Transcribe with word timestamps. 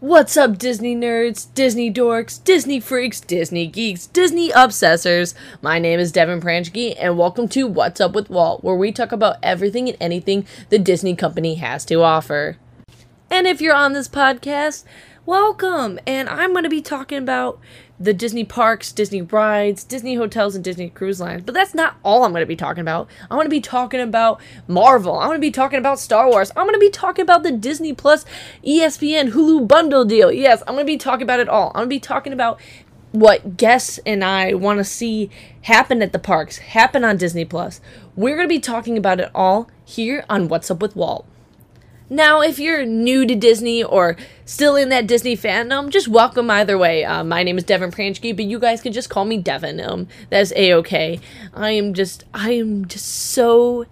What's 0.00 0.36
up, 0.36 0.58
Disney 0.58 0.96
nerds, 0.96 1.46
Disney 1.54 1.90
dorks, 1.90 2.42
Disney 2.42 2.80
freaks, 2.80 3.20
Disney 3.20 3.68
geeks, 3.68 4.08
Disney 4.08 4.50
obsessors? 4.50 5.34
My 5.62 5.78
name 5.78 6.00
is 6.00 6.10
Devin 6.10 6.40
Pranchke, 6.40 6.96
and 6.98 7.16
welcome 7.16 7.48
to 7.50 7.68
What's 7.68 8.00
Up 8.00 8.12
with 8.12 8.28
Walt, 8.28 8.64
where 8.64 8.74
we 8.74 8.90
talk 8.90 9.12
about 9.12 9.36
everything 9.40 9.88
and 9.88 9.96
anything 10.00 10.46
the 10.68 10.80
Disney 10.80 11.14
company 11.14 11.54
has 11.54 11.84
to 11.86 12.02
offer. 12.02 12.56
And 13.30 13.46
if 13.46 13.60
you're 13.60 13.74
on 13.74 13.92
this 13.92 14.08
podcast, 14.08 14.84
welcome! 15.26 16.00
And 16.06 16.28
I'm 16.28 16.50
going 16.50 16.64
to 16.64 16.68
be 16.68 16.82
talking 16.82 17.18
about 17.18 17.60
the 17.98 18.12
Disney 18.12 18.44
parks, 18.44 18.92
Disney 18.92 19.22
rides, 19.22 19.84
Disney 19.84 20.14
hotels, 20.14 20.54
and 20.54 20.64
Disney 20.64 20.90
cruise 20.90 21.20
lines. 21.20 21.42
But 21.44 21.54
that's 21.54 21.74
not 21.74 21.96
all 22.02 22.24
I'm 22.24 22.32
going 22.32 22.42
to 22.42 22.46
be 22.46 22.56
talking 22.56 22.80
about. 22.80 23.08
I'm 23.22 23.36
going 23.36 23.46
to 23.46 23.50
be 23.50 23.60
talking 23.60 24.00
about 24.00 24.40
Marvel. 24.66 25.18
I'm 25.18 25.28
going 25.28 25.38
to 25.38 25.46
be 25.46 25.50
talking 25.50 25.78
about 25.78 26.00
Star 26.00 26.28
Wars. 26.28 26.50
I'm 26.56 26.64
going 26.64 26.74
to 26.74 26.80
be 26.80 26.90
talking 26.90 27.22
about 27.22 27.42
the 27.42 27.52
Disney 27.52 27.92
Plus 27.92 28.24
ESPN 28.66 29.30
Hulu 29.30 29.68
bundle 29.68 30.04
deal. 30.04 30.32
Yes, 30.32 30.62
I'm 30.66 30.74
going 30.74 30.86
to 30.86 30.92
be 30.92 30.98
talking 30.98 31.22
about 31.22 31.40
it 31.40 31.48
all. 31.48 31.68
I'm 31.68 31.80
going 31.80 31.86
to 31.86 31.96
be 31.96 32.00
talking 32.00 32.32
about 32.32 32.60
what 33.12 33.56
guests 33.56 34.00
and 34.04 34.24
I 34.24 34.54
want 34.54 34.78
to 34.78 34.84
see 34.84 35.30
happen 35.62 36.02
at 36.02 36.12
the 36.12 36.18
parks, 36.18 36.58
happen 36.58 37.04
on 37.04 37.16
Disney 37.16 37.44
Plus. 37.44 37.80
We're 38.16 38.34
going 38.34 38.48
to 38.48 38.54
be 38.54 38.58
talking 38.58 38.98
about 38.98 39.20
it 39.20 39.30
all 39.32 39.68
here 39.84 40.24
on 40.28 40.48
What's 40.48 40.68
Up 40.68 40.82
with 40.82 40.96
Walt. 40.96 41.24
Now, 42.10 42.42
if 42.42 42.58
you're 42.58 42.84
new 42.84 43.26
to 43.26 43.34
Disney 43.34 43.82
or 43.82 44.16
still 44.44 44.76
in 44.76 44.90
that 44.90 45.06
Disney 45.06 45.38
fandom, 45.38 45.88
just 45.88 46.06
welcome 46.06 46.50
either 46.50 46.76
way. 46.76 47.02
Uh, 47.02 47.24
my 47.24 47.42
name 47.42 47.56
is 47.56 47.64
Devin 47.64 47.90
Pranchke, 47.90 48.36
but 48.36 48.44
you 48.44 48.58
guys 48.58 48.82
can 48.82 48.92
just 48.92 49.08
call 49.08 49.24
me 49.24 49.38
Devin. 49.38 49.80
Um, 49.80 50.06
that's 50.28 50.52
a 50.54 50.74
okay. 50.74 51.18
I 51.54 51.70
am 51.70 51.94
just, 51.94 52.24
I 52.34 52.50
am 52.52 52.86
just 52.86 53.06
so 53.06 53.86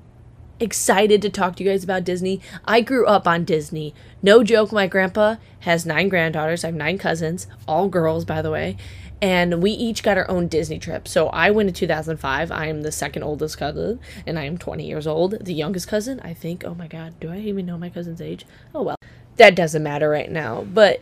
excited 0.61 1.23
to 1.23 1.30
talk 1.30 1.56
to 1.56 1.65
you 1.65 1.70
guys 1.70 1.84
about 1.84 2.05
Disney. 2.05 2.43
I 2.67 2.83
grew 2.83 3.06
up 3.06 3.27
on 3.27 3.47
Disney. 3.47 3.95
No 4.23 4.45
joke, 4.45 4.73
my 4.73 4.87
grandpa 4.87 5.37
has 5.61 5.87
nine 5.87 6.11
granddaughters. 6.11 6.65
I 6.65 6.69
have 6.69 6.75
nine 6.75 6.98
cousins, 6.98 7.47
all 7.67 7.89
girls, 7.89 8.27
by 8.27 8.42
the 8.42 8.51
way 8.51 8.77
and 9.23 9.62
we 9.62 9.70
each 9.70 10.03
got 10.03 10.19
our 10.19 10.28
own 10.28 10.48
Disney 10.48 10.81
trip. 10.81 11.06
So 11.06 11.28
I 11.28 11.53
went 11.53 11.69
in 11.69 11.75
2005. 11.75 12.51
I 12.51 12.67
am 12.67 12.83
the 12.83 12.91
second 12.91 13.23
oldest 13.23 13.56
cousin, 13.56 14.01
and 14.27 14.37
I 14.37 14.45
am 14.45 14.59
20 14.59 14.84
years 14.84 15.06
old. 15.06 15.45
The 15.45 15.55
youngest 15.55 15.87
cousin, 15.87 16.20
I 16.20 16.34
think. 16.34 16.64
Oh 16.67 16.75
my 16.75 16.89
God, 16.89 17.19
do 17.20 17.31
I 17.31 17.39
even 17.39 17.64
know 17.64 17.79
my 17.79 17.89
cousin's 17.89 18.20
age? 18.20 18.45
Oh 18.75 18.83
well, 18.83 18.97
that 19.37 19.55
doesn't 19.55 19.83
matter 19.83 20.11
right 20.11 20.31
now. 20.31 20.64
But 20.64 21.01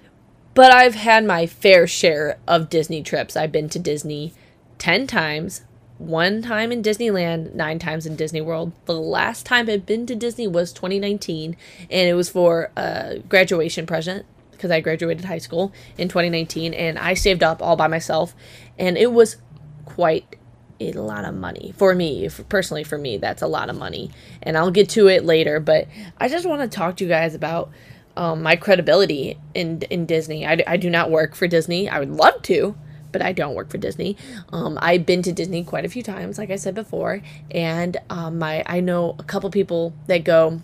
but 0.53 0.71
I've 0.71 0.97
had 0.97 1.25
my 1.25 1.47
fair 1.47 1.87
share 1.87 2.39
of 2.47 2.69
Disney 2.69 3.03
trips. 3.03 3.37
I've 3.37 3.53
been 3.53 3.71
to 3.71 3.79
Disney 3.79 4.35
10 4.79 5.07
times. 5.07 5.63
One 5.97 6.41
time 6.41 6.73
in 6.73 6.83
Disneyland, 6.83 7.55
nine 7.55 7.79
times 7.79 8.07
in 8.07 8.17
Disney 8.17 8.41
World. 8.41 8.73
The 8.87 8.99
last 8.99 9.45
time 9.45 9.69
I'd 9.69 9.85
been 9.85 10.07
to 10.07 10.15
Disney 10.15 10.47
was 10.47 10.73
2019, 10.73 11.57
and 11.91 12.09
it 12.09 12.15
was 12.15 12.31
for 12.31 12.71
a 12.75 13.19
graduation 13.29 13.87
present 13.87 14.25
because 14.61 14.71
I 14.71 14.81
graduated 14.81 15.25
high 15.25 15.39
school 15.39 15.73
in 15.97 16.09
2019 16.09 16.75
and 16.75 16.99
I 16.99 17.15
saved 17.15 17.43
up 17.43 17.63
all 17.63 17.77
by 17.77 17.87
myself 17.87 18.35
and 18.79 18.99
it 18.99 19.11
was 19.11 19.39
quite 19.87 20.37
a 20.79 20.93
lot 20.93 21.25
of 21.25 21.35
money 21.35 21.73
for 21.79 21.95
me 21.95 22.29
personally 22.51 22.85
for 22.85 22.99
me 22.99 23.17
that's 23.17 23.41
a 23.41 23.47
lot 23.47 23.71
of 23.71 23.77
money 23.77 24.11
and 24.43 24.59
I'll 24.59 24.71
get 24.71 24.91
to 24.91 25.09
it 25.09 25.25
later 25.25 25.61
but 25.61 25.89
I 26.19 26.29
just 26.29 26.47
want 26.47 26.61
to 26.61 26.69
talk 26.69 26.99
to 26.99 27.05
you 27.05 27.09
guys 27.09 27.35
about 27.35 27.71
um, 28.19 28.43
my 28.43 28.55
credibility 28.55 29.39
in 29.55 29.81
in 29.89 30.05
Disney 30.05 30.47
I, 30.47 30.63
I 30.67 30.77
do 30.77 30.91
not 30.91 31.11
work 31.11 31.35
for 31.35 31.47
Disney 31.47 31.89
I 31.89 31.99
would 31.99 32.11
love 32.11 32.43
to 32.43 32.77
but 33.13 33.23
I 33.23 33.33
don't 33.33 33.57
work 33.57 33.71
for 33.71 33.77
Disney. 33.77 34.17
Um, 34.53 34.79
I've 34.81 35.05
been 35.05 35.21
to 35.23 35.33
Disney 35.33 35.65
quite 35.65 35.85
a 35.85 35.89
few 35.89 36.01
times, 36.01 36.39
like 36.39 36.49
I 36.51 36.55
said 36.55 36.77
before, 36.77 37.23
and 37.51 37.97
um, 38.09 38.39
my 38.39 38.63
I 38.67 38.79
know 38.79 39.17
a 39.19 39.25
couple 39.25 39.51
people 39.51 39.93
that 40.07 40.23
go 40.23 40.63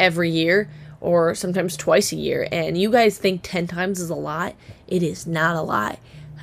every 0.00 0.28
year 0.28 0.68
or 1.04 1.34
sometimes 1.34 1.76
twice 1.76 2.12
a 2.12 2.16
year. 2.16 2.48
And 2.50 2.78
you 2.78 2.90
guys 2.90 3.18
think 3.18 3.42
10 3.42 3.66
times 3.66 4.00
is 4.00 4.08
a 4.08 4.14
lot. 4.14 4.54
It 4.88 5.02
is 5.02 5.26
not 5.26 5.54
a 5.54 5.60
lot. 5.60 5.98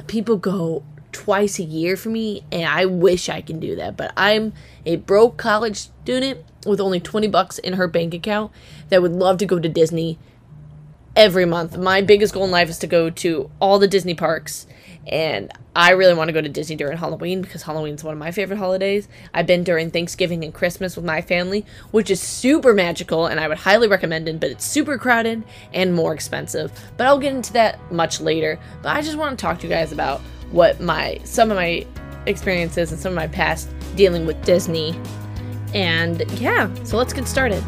People 0.08 0.38
go 0.38 0.84
twice 1.12 1.60
a 1.60 1.64
year 1.64 1.98
for 1.98 2.10
me, 2.10 2.44
and 2.52 2.66
I 2.66 2.86
wish 2.86 3.28
I 3.28 3.42
can 3.42 3.60
do 3.60 3.76
that. 3.76 3.98
But 3.98 4.14
I'm 4.16 4.54
a 4.86 4.98
broke 4.98 5.38
college 5.38 5.78
student 5.78 6.46
with 6.66 6.80
only 6.80 7.00
20 7.00 7.28
bucks 7.28 7.58
in 7.58 7.74
her 7.74 7.88
bank 7.88 8.14
account 8.14 8.52
that 8.90 9.02
would 9.02 9.14
love 9.14 9.40
to 9.40 9.48
go 9.48 9.58
to 9.58 9.68
Disney 9.68 10.20
every 11.16 11.46
month. 11.46 11.76
My 11.76 12.02
biggest 12.02 12.34
goal 12.34 12.46
in 12.46 12.52
life 12.52 12.70
is 12.70 12.78
to 12.80 12.88
go 12.88 13.10
to 13.10 13.50
all 13.60 13.80
the 13.80 13.88
Disney 13.88 14.14
parks 14.14 14.68
and 15.08 15.52
I 15.76 15.92
really 15.92 16.14
want 16.14 16.28
to 16.28 16.34
go 16.34 16.42
to 16.42 16.50
Disney 16.50 16.76
during 16.76 16.98
Halloween 16.98 17.42
because 17.42 17.64
Halloween 17.64 17.96
is 17.96 18.04
one 18.04 18.14
of 18.14 18.20
my 18.20 18.32
favorite 18.32 18.58
holidays. 18.58 19.08
I've 19.34 19.48
been 19.48 19.64
during 19.64 19.90
Thanksgiving 19.90 20.44
and 20.44 20.54
Christmas 20.54 20.96
with 20.96 21.06
my 21.06 21.22
family, 21.22 21.66
which 21.92 22.12
is 22.12 22.22
super 22.22 22.74
magical 22.74 23.26
and 23.26 23.40
I 23.40 23.48
would 23.48 23.58
highly 23.58 23.88
recommend 23.88 24.28
it, 24.28 24.40
but 24.40 24.52
it's 24.52 24.66
super 24.66 24.98
crowded 24.98 25.44
and 25.74 25.94
more 25.94 26.14
expensive. 26.14 26.72
But 26.98 27.08
I'll 27.08 27.20
get 27.20 27.34
into 27.34 27.54
that 27.54 27.92
much 27.92 28.22
later. 28.22 28.60
But 28.82 28.96
I 28.96 29.02
just 29.02 29.18
want 29.18 29.38
to 29.38 29.42
talk 29.42 29.60
to 29.60 29.64
you 29.64 29.74
guys 29.74 29.92
about 29.92 30.20
what 30.52 30.80
my 30.82 31.20
some 31.24 31.50
of 31.50 31.58
my 31.58 31.86
experiences 32.26 32.92
and 32.92 33.00
some 33.00 33.14
of 33.14 33.16
my 33.16 33.28
past 33.28 33.70
dealing 33.96 34.26
with 34.26 34.44
Disney. 34.44 35.00
And 35.74 36.30
yeah, 36.40 36.72
so 36.84 36.98
let's 36.98 37.14
get 37.14 37.28
started. 37.28 37.64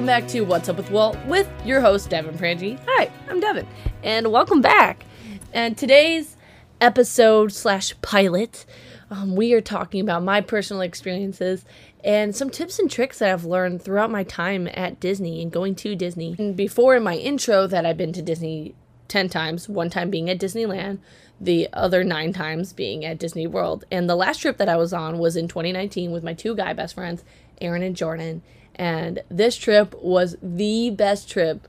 Welcome 0.00 0.22
back 0.22 0.28
to 0.28 0.40
What's 0.40 0.66
Up 0.70 0.78
with 0.78 0.90
Walt 0.90 1.18
with 1.26 1.46
your 1.62 1.82
host, 1.82 2.08
Devin 2.08 2.38
Pranchke. 2.38 2.80
Hi, 2.86 3.10
I'm 3.28 3.38
Devin, 3.38 3.66
and 4.02 4.32
welcome 4.32 4.62
back. 4.62 5.04
And 5.52 5.76
today's 5.76 6.38
episode 6.80 7.52
slash 7.52 7.92
pilot, 8.00 8.64
um, 9.10 9.36
we 9.36 9.52
are 9.52 9.60
talking 9.60 10.00
about 10.00 10.22
my 10.22 10.40
personal 10.40 10.80
experiences 10.80 11.66
and 12.02 12.34
some 12.34 12.48
tips 12.48 12.78
and 12.78 12.90
tricks 12.90 13.18
that 13.18 13.30
I've 13.30 13.44
learned 13.44 13.82
throughout 13.82 14.10
my 14.10 14.24
time 14.24 14.70
at 14.72 15.00
Disney 15.00 15.42
and 15.42 15.52
going 15.52 15.74
to 15.74 15.94
Disney. 15.94 16.34
And 16.38 16.56
before 16.56 16.96
in 16.96 17.02
my 17.02 17.16
intro 17.16 17.66
that 17.66 17.84
I've 17.84 17.98
been 17.98 18.14
to 18.14 18.22
Disney 18.22 18.74
10 19.08 19.28
times, 19.28 19.68
one 19.68 19.90
time 19.90 20.08
being 20.08 20.30
at 20.30 20.40
Disneyland, 20.40 21.00
the 21.38 21.68
other 21.74 22.04
nine 22.04 22.32
times 22.32 22.72
being 22.72 23.04
at 23.04 23.18
Disney 23.18 23.46
World. 23.46 23.84
And 23.90 24.08
the 24.08 24.16
last 24.16 24.38
trip 24.38 24.56
that 24.56 24.68
I 24.70 24.78
was 24.78 24.94
on 24.94 25.18
was 25.18 25.36
in 25.36 25.46
2019 25.46 26.10
with 26.10 26.24
my 26.24 26.32
two 26.32 26.56
guy 26.56 26.72
best 26.72 26.94
friends, 26.94 27.22
Aaron 27.60 27.82
and 27.82 27.94
Jordan 27.94 28.40
and 28.80 29.22
this 29.28 29.58
trip 29.58 29.94
was 30.02 30.38
the 30.42 30.88
best 30.88 31.28
trip 31.28 31.68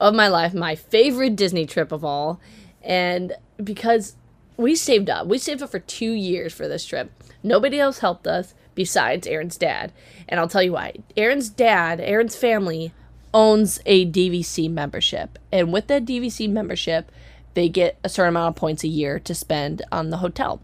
of 0.00 0.16
my 0.16 0.26
life, 0.26 0.52
my 0.52 0.74
favorite 0.74 1.36
Disney 1.36 1.64
trip 1.64 1.92
of 1.92 2.04
all. 2.04 2.40
And 2.82 3.34
because 3.62 4.16
we 4.56 4.74
saved 4.74 5.08
up, 5.08 5.28
we 5.28 5.38
saved 5.38 5.62
up 5.62 5.70
for 5.70 5.78
two 5.78 6.10
years 6.10 6.52
for 6.52 6.66
this 6.66 6.84
trip. 6.84 7.12
Nobody 7.44 7.78
else 7.78 8.00
helped 8.00 8.26
us 8.26 8.54
besides 8.74 9.28
Aaron's 9.28 9.56
dad. 9.56 9.92
And 10.28 10.40
I'll 10.40 10.48
tell 10.48 10.64
you 10.64 10.72
why. 10.72 10.94
Aaron's 11.16 11.50
dad, 11.50 12.00
Aaron's 12.00 12.34
family, 12.34 12.92
owns 13.32 13.78
a 13.86 14.10
DVC 14.10 14.68
membership. 14.68 15.38
And 15.52 15.72
with 15.72 15.86
that 15.86 16.04
DVC 16.04 16.50
membership, 16.50 17.12
they 17.54 17.68
get 17.68 17.96
a 18.02 18.08
certain 18.08 18.30
amount 18.30 18.56
of 18.56 18.60
points 18.60 18.82
a 18.82 18.88
year 18.88 19.20
to 19.20 19.36
spend 19.36 19.82
on 19.92 20.10
the 20.10 20.16
hotel. 20.16 20.60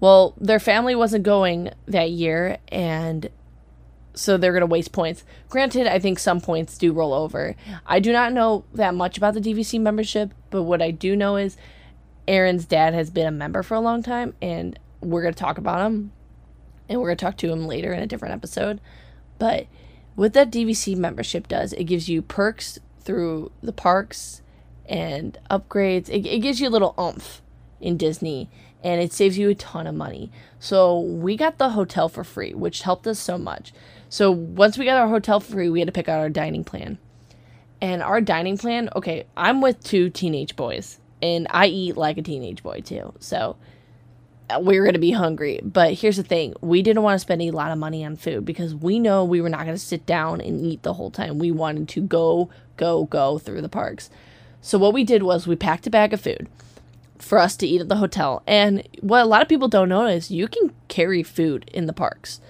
Well, 0.00 0.34
their 0.40 0.60
family 0.60 0.94
wasn't 0.94 1.24
going 1.24 1.70
that 1.86 2.10
year, 2.12 2.58
and 2.68 3.28
so 4.18 4.36
they're 4.36 4.52
going 4.52 4.60
to 4.60 4.66
waste 4.66 4.92
points. 4.92 5.24
Granted, 5.48 5.86
I 5.86 5.98
think 5.98 6.18
some 6.18 6.40
points 6.40 6.76
do 6.76 6.92
roll 6.92 7.14
over. 7.14 7.54
I 7.86 8.00
do 8.00 8.12
not 8.12 8.32
know 8.32 8.64
that 8.74 8.94
much 8.94 9.16
about 9.16 9.34
the 9.34 9.40
DVC 9.40 9.80
membership, 9.80 10.34
but 10.50 10.64
what 10.64 10.82
I 10.82 10.90
do 10.90 11.14
know 11.14 11.36
is 11.36 11.56
Aaron's 12.26 12.64
dad 12.64 12.94
has 12.94 13.10
been 13.10 13.26
a 13.26 13.32
member 13.32 13.62
for 13.62 13.74
a 13.74 13.80
long 13.80 14.02
time, 14.02 14.34
and 14.42 14.78
we're 15.00 15.22
going 15.22 15.34
to 15.34 15.38
talk 15.38 15.56
about 15.56 15.86
him, 15.86 16.10
and 16.88 17.00
we're 17.00 17.08
going 17.08 17.16
to 17.16 17.24
talk 17.24 17.36
to 17.38 17.52
him 17.52 17.66
later 17.66 17.92
in 17.92 18.00
a 18.00 18.06
different 18.06 18.34
episode. 18.34 18.80
But 19.38 19.68
what 20.16 20.32
that 20.32 20.50
DVC 20.50 20.96
membership 20.96 21.46
does, 21.46 21.72
it 21.74 21.84
gives 21.84 22.08
you 22.08 22.20
perks 22.20 22.80
through 23.00 23.52
the 23.62 23.72
parks 23.72 24.42
and 24.86 25.38
upgrades. 25.48 26.08
It, 26.08 26.26
it 26.26 26.40
gives 26.40 26.60
you 26.60 26.68
a 26.68 26.70
little 26.70 26.94
oomph 26.98 27.40
in 27.80 27.96
Disney 27.96 28.50
and 28.82 29.00
it 29.00 29.12
saves 29.12 29.38
you 29.38 29.50
a 29.50 29.54
ton 29.54 29.86
of 29.86 29.94
money. 29.94 30.30
So 30.58 30.98
we 31.00 31.36
got 31.36 31.58
the 31.58 31.70
hotel 31.70 32.08
for 32.08 32.24
free, 32.24 32.54
which 32.54 32.82
helped 32.82 33.06
us 33.06 33.18
so 33.18 33.36
much. 33.38 33.72
So 34.08 34.30
once 34.30 34.78
we 34.78 34.84
got 34.84 35.00
our 35.00 35.08
hotel 35.08 35.40
free, 35.40 35.68
we 35.68 35.80
had 35.80 35.88
to 35.88 35.92
pick 35.92 36.08
out 36.08 36.20
our 36.20 36.30
dining 36.30 36.64
plan. 36.64 36.98
And 37.80 38.02
our 38.02 38.20
dining 38.20 38.58
plan, 38.58 38.88
okay, 38.96 39.26
I'm 39.36 39.60
with 39.60 39.84
two 39.84 40.10
teenage 40.10 40.56
boys, 40.56 40.98
and 41.22 41.46
I 41.50 41.66
eat 41.66 41.96
like 41.96 42.18
a 42.18 42.22
teenage 42.22 42.62
boy 42.62 42.80
too. 42.80 43.14
So 43.20 43.56
uh, 44.50 44.60
we 44.60 44.78
were 44.78 44.84
going 44.84 44.94
to 44.94 45.00
be 45.00 45.12
hungry. 45.12 45.60
But 45.62 45.94
here's 45.94 46.16
the 46.16 46.22
thing 46.22 46.54
we 46.60 46.82
didn't 46.82 47.02
want 47.02 47.14
to 47.14 47.20
spend 47.20 47.42
a 47.42 47.50
lot 47.50 47.70
of 47.70 47.78
money 47.78 48.04
on 48.04 48.16
food 48.16 48.44
because 48.44 48.74
we 48.74 48.98
know 48.98 49.24
we 49.24 49.40
were 49.40 49.48
not 49.48 49.64
going 49.64 49.76
to 49.76 49.78
sit 49.78 50.06
down 50.06 50.40
and 50.40 50.60
eat 50.60 50.82
the 50.82 50.94
whole 50.94 51.10
time. 51.10 51.38
We 51.38 51.52
wanted 51.52 51.88
to 51.90 52.00
go, 52.00 52.50
go, 52.76 53.04
go 53.04 53.38
through 53.38 53.62
the 53.62 53.68
parks. 53.68 54.10
So 54.60 54.78
what 54.78 54.94
we 54.94 55.04
did 55.04 55.22
was 55.22 55.46
we 55.46 55.54
packed 55.54 55.86
a 55.86 55.90
bag 55.90 56.12
of 56.12 56.20
food 56.20 56.48
for 57.18 57.38
us 57.38 57.56
to 57.56 57.66
eat 57.66 57.80
at 57.80 57.88
the 57.88 57.96
hotel. 57.96 58.42
And 58.46 58.88
what 59.00 59.22
a 59.22 59.26
lot 59.26 59.42
of 59.42 59.48
people 59.48 59.68
don't 59.68 59.88
know 59.88 60.06
is 60.06 60.30
you 60.30 60.48
can 60.48 60.72
carry 60.88 61.22
food 61.22 61.70
in 61.72 61.86
the 61.86 61.92
parks 61.92 62.40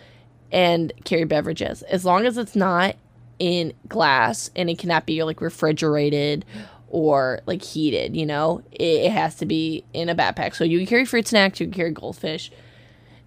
and 0.52 0.92
carry 1.04 1.24
beverages 1.24 1.82
as 1.82 2.04
long 2.04 2.26
as 2.26 2.38
it's 2.38 2.56
not 2.56 2.96
in 3.38 3.72
glass 3.88 4.50
and 4.56 4.68
it 4.68 4.78
cannot 4.78 5.06
be 5.06 5.22
like 5.22 5.40
refrigerated 5.40 6.44
or 6.88 7.40
like 7.46 7.62
heated, 7.62 8.16
you 8.16 8.26
know? 8.26 8.62
It, 8.72 9.10
has 9.10 9.34
to 9.36 9.46
be 9.46 9.84
in 9.92 10.08
a 10.08 10.14
backpack. 10.14 10.54
So 10.54 10.64
you 10.64 10.78
can 10.78 10.86
carry 10.86 11.04
fruit 11.04 11.28
snacks, 11.28 11.60
you 11.60 11.66
can 11.66 11.74
carry 11.74 11.90
goldfish, 11.90 12.50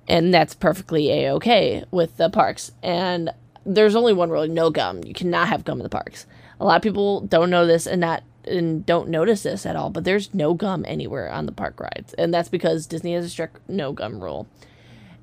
and 0.08 0.34
that's 0.34 0.54
perfectly 0.54 1.12
a 1.12 1.32
okay 1.34 1.84
with 1.92 2.18
the 2.18 2.30
parks. 2.30 2.72
And 2.82 3.32
there's 3.66 3.96
only 3.96 4.14
one 4.14 4.30
rule 4.30 4.48
no 4.48 4.70
gum. 4.70 5.04
You 5.04 5.14
cannot 5.14 5.48
have 5.48 5.64
gum 5.64 5.80
in 5.80 5.84
the 5.84 5.90
parks. 5.90 6.26
A 6.60 6.66
lot 6.66 6.78
of 6.78 6.82
people 6.82 7.22
don't 7.22 7.50
know 7.50 7.66
this 7.66 7.88
and 7.88 8.02
not 8.02 8.24
and 8.46 8.84
don't 8.86 9.10
notice 9.10 9.44
this 9.44 9.68
at 9.68 9.76
all, 9.76 9.92
but 9.92 10.04
there's 10.04 10.34
no 10.34 10.56
gum 10.56 10.84
anywhere 10.88 11.32
on 11.32 11.46
the 11.46 11.52
park 11.52 11.80
rides, 11.80 12.14
and 12.16 12.34
that's 12.34 12.50
because 12.50 12.88
Disney 12.88 13.14
has 13.14 13.26
a 13.26 13.30
strict 13.30 13.58
no 13.70 13.94
gum 13.94 14.22
rule. 14.22 14.48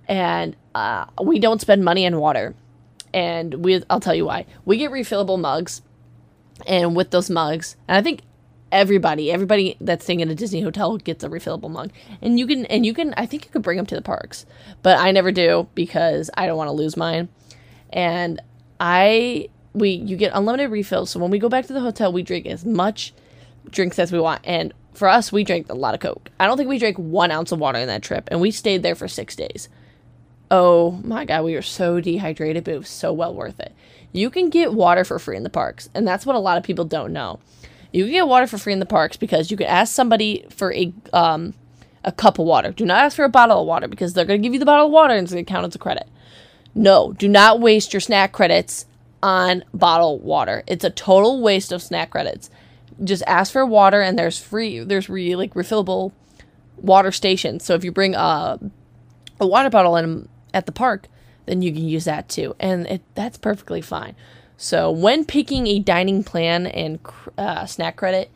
And 0.09 0.57
uh, 0.75 1.07
we 1.23 1.39
don't 1.39 1.61
spend 1.61 1.85
money 1.85 2.07
on 2.07 2.19
water, 2.19 2.55
and 3.13 3.55
we 3.65 3.83
I'll 3.91 4.01
tell 4.01 4.15
you 4.15 4.25
why. 4.25 4.47
We 4.65 4.79
get 4.79 4.91
refillable 4.91 5.39
mugs, 5.39 5.83
and 6.67 6.97
with 6.97 7.11
those 7.11 7.29
mugs, 7.29 7.77
and 7.87 7.97
I 7.97 8.03
think 8.03 8.23
everybody 8.71 9.31
everybody 9.31 9.77
that's 9.81 10.05
staying 10.05 10.21
in 10.21 10.31
a 10.31 10.35
Disney 10.35 10.61
hotel 10.61 10.97
gets 10.99 11.25
a 11.25 11.29
refillable 11.29 11.71
mug, 11.71 11.91
and 12.23 12.39
you 12.39 12.47
can 12.47 12.65
and 12.67 12.87
you 12.87 12.95
can 12.95 13.13
I 13.17 13.27
think 13.27 13.45
you 13.45 13.51
could 13.51 13.63
bring 13.63 13.77
them 13.77 13.87
to 13.87 13.95
the 13.95 14.03
parks, 14.03 14.47
but 14.83 14.99
I 14.99 15.11
never 15.11 15.31
do 15.31 15.69
because 15.75 16.31
I 16.35 16.47
don't 16.47 16.57
want 16.57 16.69
to 16.69 16.73
lose 16.73 16.97
mine, 16.97 17.29
and 17.91 18.41
I 18.81 19.49
we 19.75 19.91
you 19.91 20.17
get 20.17 20.33
unlimited 20.35 20.71
refills. 20.71 21.11
So 21.11 21.21
when 21.21 21.31
we 21.31 21.39
go 21.39 21.49
back 21.49 21.67
to 21.67 21.73
the 21.73 21.81
hotel, 21.81 22.13
we 22.13 22.23
drink 22.23 22.47
as 22.47 22.65
much 22.65 23.13
drinks 23.71 23.99
as 23.99 24.13
we 24.13 24.21
want. 24.21 24.41
And 24.45 24.73
for 24.95 25.09
us, 25.09 25.31
we 25.31 25.45
drank 25.45 25.71
a 25.71 25.75
lot 25.75 25.95
of 25.95 26.01
Coke. 26.01 26.31
I 26.41 26.47
don't 26.47 26.57
think 26.57 26.69
we 26.69 26.79
drank 26.79 26.97
one 26.97 27.31
ounce 27.31 27.53
of 27.53 27.59
water 27.59 27.79
in 27.79 27.89
that 27.89 28.03
trip, 28.03 28.29
and 28.31 28.41
we 28.41 28.51
stayed 28.51 28.83
there 28.83 28.95
for 28.95 29.09
six 29.09 29.37
days. 29.37 29.69
Oh 30.51 31.01
my 31.05 31.25
god, 31.25 31.45
we 31.45 31.55
were 31.55 31.63
so 31.63 32.01
dehydrated, 32.01 32.65
but 32.65 32.75
it 32.75 32.79
was 32.79 32.89
so 32.89 33.13
well 33.13 33.35
worth 33.35 33.61
it. 33.61 33.75
You 34.13 34.31
can 34.31 34.49
get 34.49 34.73
water 34.73 35.05
for 35.05 35.19
free 35.19 35.37
in 35.37 35.43
the 35.43 35.51
parks, 35.51 35.91
and 35.95 36.09
that's 36.09 36.25
what 36.25 36.37
a 36.37 36.41
lot 36.41 36.57
of 36.57 36.65
people 36.65 36.85
don't 36.85 37.13
know. 37.13 37.41
You 37.93 38.05
can 38.05 38.13
get 38.13 38.29
water 38.29 38.47
for 38.47 38.59
free 38.59 38.73
in 38.73 38.81
the 38.81 38.87
parks 38.87 39.17
because 39.17 39.51
you 39.51 39.57
can 39.57 39.67
ask 39.67 39.95
somebody 39.95 40.47
for 40.51 40.73
a 40.73 40.93
um, 41.13 41.55
a 42.05 42.13
cup 42.13 42.39
of 42.39 42.47
water. 42.47 42.71
Do 42.71 42.87
not 42.87 43.05
ask 43.05 43.17
for 43.17 43.25
a 43.25 43.29
bottle 43.29 43.61
of 43.61 43.67
water 43.67 43.89
because 43.89 44.15
they're 44.15 44.25
going 44.25 44.41
to 44.41 44.47
give 44.47 44.55
you 44.55 44.59
the 44.59 44.67
bottle 44.67 44.87
of 44.87 44.93
water 44.93 45.15
and 45.15 45.25
it's 45.25 45.33
going 45.33 45.45
to 45.45 45.51
count 45.51 45.67
as 45.67 45.75
a 45.75 45.79
credit. 45.79 46.09
No, 46.75 47.13
do 47.13 47.29
not 47.29 47.61
waste 47.61 47.93
your 47.93 48.01
snack 48.01 48.33
credits 48.33 48.87
on 49.23 49.65
bottled 49.75 50.23
water. 50.23 50.63
It's 50.67 50.85
a 50.85 50.91
total 50.91 51.43
waste 51.43 51.73
of 51.73 51.83
snack 51.83 52.11
credits. 52.11 52.51
Just 53.03 53.23
ask 53.27 53.53
for 53.53 53.65
water 53.67 54.01
and 54.01 54.19
there's 54.19 54.39
free 54.39 54.81
there's 54.81 55.09
really 55.09 55.35
like 55.35 55.55
refillable 55.55 56.13
water 56.77 57.13
stations. 57.13 57.65
So 57.65 57.75
if 57.75 57.85
you 57.85 57.93
bring 57.93 58.15
a 58.15 58.59
a 59.41 59.47
water 59.47 59.71
bottle 59.71 59.97
in 59.97 60.29
at 60.59 60.67
the 60.67 60.73
park, 60.73 61.09
then 61.47 61.63
you 61.63 61.73
can 61.73 61.89
use 61.89 62.05
that 62.05 62.29
too. 62.29 62.55
And 62.61 62.87
it, 62.87 63.03
that's 63.15 63.39
perfectly 63.39 63.81
fine. 63.81 64.15
So 64.57 64.91
when 64.91 65.25
picking 65.25 65.67
a 65.67 65.79
dining 65.79 66.25
plan 66.25 66.67
and 66.67 66.99
uh, 67.39 67.65
snack 67.67 67.97
credit, 67.97 68.31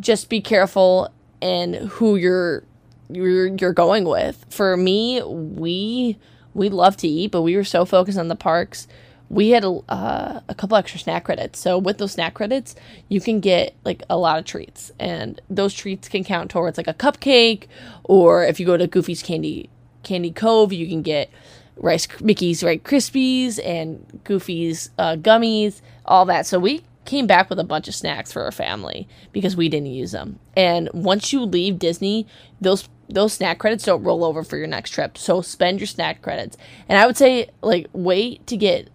just 0.00 0.28
be 0.28 0.40
careful 0.40 1.10
and 1.40 1.74
who 1.74 2.16
you're 2.16 2.64
you're 3.10 3.46
you're 3.46 3.74
going 3.74 4.04
with. 4.04 4.44
For 4.48 4.76
me, 4.76 5.22
we 5.22 6.18
we 6.54 6.68
love 6.70 6.96
to 6.98 7.08
eat, 7.08 7.30
but 7.30 7.42
we 7.42 7.56
were 7.56 7.64
so 7.64 7.84
focused 7.84 8.18
on 8.18 8.28
the 8.28 8.36
parks 8.36 8.88
we 9.30 9.50
had 9.50 9.64
a, 9.64 9.80
uh, 9.88 10.40
a 10.48 10.54
couple 10.54 10.76
extra 10.76 11.00
snack 11.00 11.24
credits. 11.24 11.58
So 11.58 11.78
with 11.78 11.98
those 11.98 12.12
snack 12.12 12.34
credits, 12.34 12.76
you 13.08 13.20
can 13.20 13.40
get 13.40 13.74
like 13.84 14.02
a 14.08 14.16
lot 14.16 14.38
of 14.38 14.44
treats, 14.44 14.92
and 14.98 15.40
those 15.48 15.74
treats 15.74 16.08
can 16.08 16.24
count 16.24 16.50
towards 16.50 16.78
like 16.78 16.88
a 16.88 16.94
cupcake, 16.94 17.66
or 18.04 18.44
if 18.44 18.60
you 18.60 18.66
go 18.66 18.76
to 18.76 18.86
Goofy's 18.86 19.22
Candy 19.22 19.70
Candy 20.04 20.30
Cove, 20.30 20.72
you 20.72 20.86
can 20.86 21.02
get 21.02 21.30
Rice 21.76 22.06
Mickey's 22.20 22.62
Rice 22.62 22.80
Krispies 22.80 23.58
and 23.64 24.20
Goofy's 24.24 24.90
uh, 24.98 25.16
gummies, 25.16 25.80
all 26.04 26.24
that. 26.26 26.46
So 26.46 26.58
we 26.58 26.84
came 27.04 27.26
back 27.26 27.50
with 27.50 27.58
a 27.58 27.64
bunch 27.64 27.88
of 27.88 27.94
snacks 27.94 28.32
for 28.32 28.42
our 28.42 28.52
family 28.52 29.08
because 29.32 29.56
we 29.56 29.68
didn't 29.68 29.88
use 29.88 30.12
them. 30.12 30.38
And 30.56 30.88
once 30.92 31.32
you 31.32 31.42
leave 31.42 31.78
Disney, 31.78 32.26
those 32.60 32.88
those 33.08 33.34
snack 33.34 33.58
credits 33.58 33.84
don't 33.84 34.02
roll 34.02 34.24
over 34.24 34.42
for 34.42 34.56
your 34.56 34.66
next 34.66 34.90
trip. 34.90 35.18
So 35.18 35.42
spend 35.42 35.78
your 35.78 35.86
snack 35.86 36.22
credits. 36.22 36.56
And 36.88 36.98
I 36.98 37.06
would 37.06 37.16
say 37.16 37.50
like 37.60 37.88
wait 37.92 38.46
to 38.46 38.56
get 38.56 38.88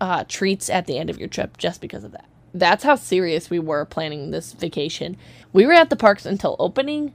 uh, 0.00 0.24
treats 0.28 0.70
at 0.70 0.86
the 0.86 0.98
end 0.98 1.10
of 1.10 1.18
your 1.18 1.28
trip 1.28 1.56
just 1.56 1.80
because 1.80 2.04
of 2.04 2.12
that. 2.12 2.26
That's 2.54 2.84
how 2.84 2.94
serious 2.94 3.50
we 3.50 3.58
were 3.58 3.84
planning 3.84 4.30
this 4.30 4.52
vacation. 4.52 5.16
We 5.52 5.66
were 5.66 5.72
at 5.72 5.90
the 5.90 5.96
parks 5.96 6.24
until 6.24 6.56
opening 6.58 7.14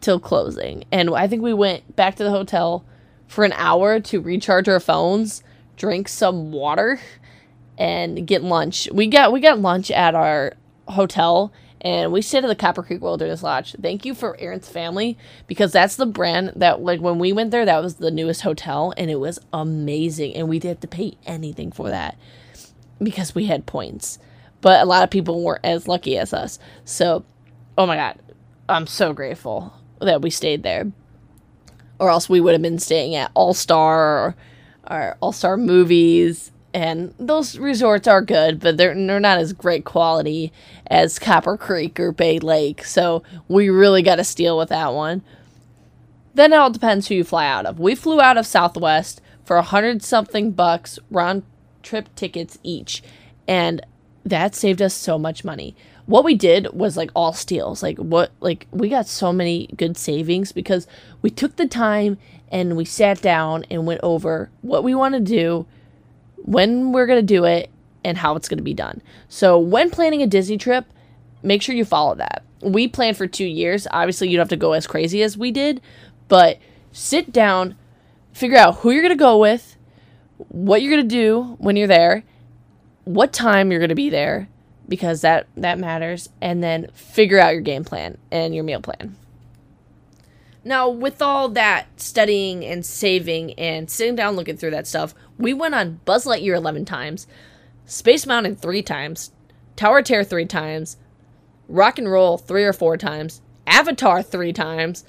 till 0.00 0.20
closing. 0.20 0.84
And 0.92 1.14
I 1.14 1.26
think 1.26 1.42
we 1.42 1.54
went 1.54 1.96
back 1.96 2.16
to 2.16 2.24
the 2.24 2.30
hotel 2.30 2.84
for 3.26 3.44
an 3.44 3.52
hour 3.52 4.00
to 4.00 4.20
recharge 4.20 4.68
our 4.68 4.80
phones, 4.80 5.42
drink 5.76 6.08
some 6.08 6.52
water, 6.52 7.00
and 7.78 8.26
get 8.26 8.42
lunch. 8.42 8.88
We 8.92 9.06
got 9.06 9.32
we 9.32 9.40
got 9.40 9.60
lunch 9.60 9.90
at 9.90 10.14
our 10.14 10.54
hotel 10.88 11.52
and 11.80 12.12
we 12.12 12.20
stayed 12.20 12.44
at 12.44 12.48
the 12.48 12.54
Copper 12.54 12.82
Creek 12.82 13.00
Wilderness 13.00 13.42
Lodge. 13.42 13.74
Thank 13.80 14.04
you 14.04 14.14
for 14.14 14.36
Aaron's 14.38 14.68
family 14.68 15.16
because 15.46 15.72
that's 15.72 15.96
the 15.96 16.06
brand 16.06 16.52
that 16.56 16.82
like 16.82 17.00
when 17.00 17.18
we 17.18 17.32
went 17.32 17.50
there, 17.52 17.64
that 17.64 17.82
was 17.82 17.96
the 17.96 18.10
newest 18.10 18.42
hotel 18.42 18.92
and 18.96 19.10
it 19.10 19.16
was 19.16 19.38
amazing, 19.52 20.34
and 20.36 20.48
we 20.48 20.58
didn't 20.58 20.76
have 20.76 20.80
to 20.80 20.88
pay 20.88 21.16
anything 21.26 21.72
for 21.72 21.88
that 21.88 22.18
because 23.02 23.34
we 23.34 23.46
had 23.46 23.66
points. 23.66 24.18
But 24.60 24.82
a 24.82 24.84
lot 24.84 25.04
of 25.04 25.10
people 25.10 25.42
weren't 25.42 25.64
as 25.64 25.88
lucky 25.88 26.18
as 26.18 26.34
us. 26.34 26.58
So, 26.84 27.24
oh 27.78 27.86
my 27.86 27.96
god, 27.96 28.18
I'm 28.68 28.86
so 28.86 29.14
grateful 29.14 29.72
that 30.00 30.22
we 30.22 30.30
stayed 30.30 30.62
there, 30.62 30.90
or 31.98 32.10
else 32.10 32.28
we 32.28 32.40
would 32.40 32.52
have 32.52 32.62
been 32.62 32.78
staying 32.78 33.14
at 33.14 33.30
All 33.34 33.54
Star 33.54 34.18
or, 34.18 34.36
or 34.90 35.16
All 35.20 35.32
Star 35.32 35.56
Movies 35.56 36.50
and 36.72 37.14
those 37.18 37.58
resorts 37.58 38.06
are 38.06 38.22
good, 38.22 38.60
but 38.60 38.76
they're 38.76 38.94
they're 38.94 39.20
not 39.20 39.38
as 39.38 39.52
great 39.52 39.84
quality 39.84 40.52
as 40.86 41.18
Copper 41.18 41.56
Creek 41.56 41.98
or 41.98 42.12
Bay 42.12 42.38
Lake. 42.38 42.84
So 42.84 43.22
we 43.48 43.68
really 43.68 44.02
got 44.02 44.16
to 44.16 44.24
steal 44.24 44.56
with 44.56 44.68
that 44.68 44.92
one. 44.92 45.22
Then 46.34 46.52
it 46.52 46.56
all 46.56 46.70
depends 46.70 47.08
who 47.08 47.16
you 47.16 47.24
fly 47.24 47.46
out 47.46 47.66
of. 47.66 47.80
We 47.80 47.94
flew 47.94 48.20
out 48.20 48.38
of 48.38 48.46
Southwest 48.46 49.20
for 49.44 49.56
a 49.56 49.62
hundred 49.62 50.02
something 50.02 50.52
bucks 50.52 50.98
round 51.10 51.42
trip 51.82 52.14
tickets 52.14 52.58
each, 52.62 53.02
and 53.48 53.84
that 54.24 54.54
saved 54.54 54.80
us 54.80 54.94
so 54.94 55.18
much 55.18 55.44
money. 55.44 55.74
What 56.10 56.24
we 56.24 56.34
did 56.34 56.72
was 56.72 56.96
like 56.96 57.10
all 57.14 57.32
steals. 57.32 57.82
Like 57.82 57.96
what 57.98 58.32
like 58.40 58.66
we 58.72 58.88
got 58.88 59.06
so 59.06 59.32
many 59.32 59.68
good 59.76 59.96
savings 59.96 60.50
because 60.50 60.88
we 61.22 61.30
took 61.30 61.54
the 61.54 61.68
time 61.68 62.18
and 62.50 62.76
we 62.76 62.84
sat 62.84 63.22
down 63.22 63.64
and 63.70 63.86
went 63.86 64.00
over 64.02 64.50
what 64.60 64.82
we 64.82 64.92
want 64.92 65.14
to 65.14 65.20
do 65.20 65.66
when 66.36 66.90
we're 66.90 67.06
going 67.06 67.20
to 67.20 67.34
do 67.34 67.44
it, 67.44 67.70
and 68.04 68.18
how 68.18 68.34
it's 68.34 68.48
going 68.48 68.58
to 68.58 68.64
be 68.64 68.74
done. 68.74 69.02
So, 69.28 69.58
when 69.58 69.90
planning 69.90 70.22
a 70.22 70.26
Disney 70.26 70.58
trip, 70.58 70.86
make 71.42 71.62
sure 71.62 71.74
you 71.74 71.84
follow 71.84 72.14
that. 72.16 72.42
We 72.62 72.88
planned 72.88 73.16
for 73.16 73.26
two 73.26 73.44
years. 73.44 73.86
Obviously, 73.90 74.28
you 74.28 74.36
don't 74.36 74.44
have 74.44 74.48
to 74.48 74.56
go 74.56 74.72
as 74.72 74.86
crazy 74.86 75.22
as 75.22 75.36
we 75.36 75.50
did, 75.50 75.80
but 76.28 76.58
sit 76.92 77.32
down, 77.32 77.76
figure 78.32 78.58
out 78.58 78.78
who 78.78 78.90
you're 78.90 79.02
going 79.02 79.16
to 79.16 79.22
go 79.22 79.38
with, 79.38 79.76
what 80.48 80.82
you're 80.82 80.92
going 80.92 81.08
to 81.08 81.14
do 81.14 81.56
when 81.58 81.76
you're 81.76 81.86
there, 81.86 82.24
what 83.04 83.32
time 83.32 83.70
you're 83.70 83.80
going 83.80 83.90
to 83.90 83.94
be 83.94 84.10
there, 84.10 84.48
because 84.90 85.22
that 85.22 85.46
that 85.56 85.78
matters, 85.78 86.28
and 86.42 86.62
then 86.62 86.90
figure 86.92 87.38
out 87.38 87.54
your 87.54 87.62
game 87.62 87.84
plan 87.84 88.18
and 88.30 88.54
your 88.54 88.64
meal 88.64 88.82
plan. 88.82 89.16
Now, 90.62 90.90
with 90.90 91.22
all 91.22 91.48
that 91.50 91.86
studying 91.98 92.66
and 92.66 92.84
saving 92.84 93.54
and 93.54 93.88
sitting 93.88 94.16
down 94.16 94.36
looking 94.36 94.58
through 94.58 94.72
that 94.72 94.86
stuff, 94.86 95.14
we 95.38 95.54
went 95.54 95.74
on 95.74 96.00
Buzz 96.04 96.26
Lightyear 96.26 96.56
11 96.56 96.84
times, 96.84 97.26
Space 97.86 98.26
Mountain 98.26 98.56
3 98.56 98.82
times, 98.82 99.30
Tower 99.76 100.02
Terror 100.02 100.24
3 100.24 100.44
times, 100.44 100.98
Rock 101.66 101.98
and 101.98 102.10
Roll 102.10 102.36
3 102.36 102.64
or 102.64 102.74
4 102.74 102.98
times, 102.98 103.40
Avatar 103.66 104.22
3 104.22 104.52
times, 104.52 105.04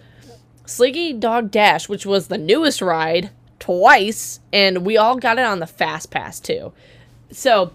Slinky 0.66 1.12
Dog 1.12 1.52
Dash, 1.52 1.90
which 1.90 2.06
was 2.06 2.28
the 2.28 2.38
newest 2.38 2.82
ride, 2.82 3.32
twice, 3.60 4.40
and 4.54 4.86
we 4.86 4.96
all 4.96 5.18
got 5.18 5.38
it 5.38 5.44
on 5.44 5.60
the 5.60 5.68
Fast 5.68 6.12
Pass 6.12 6.40
too. 6.40 6.72
So, 7.30 7.74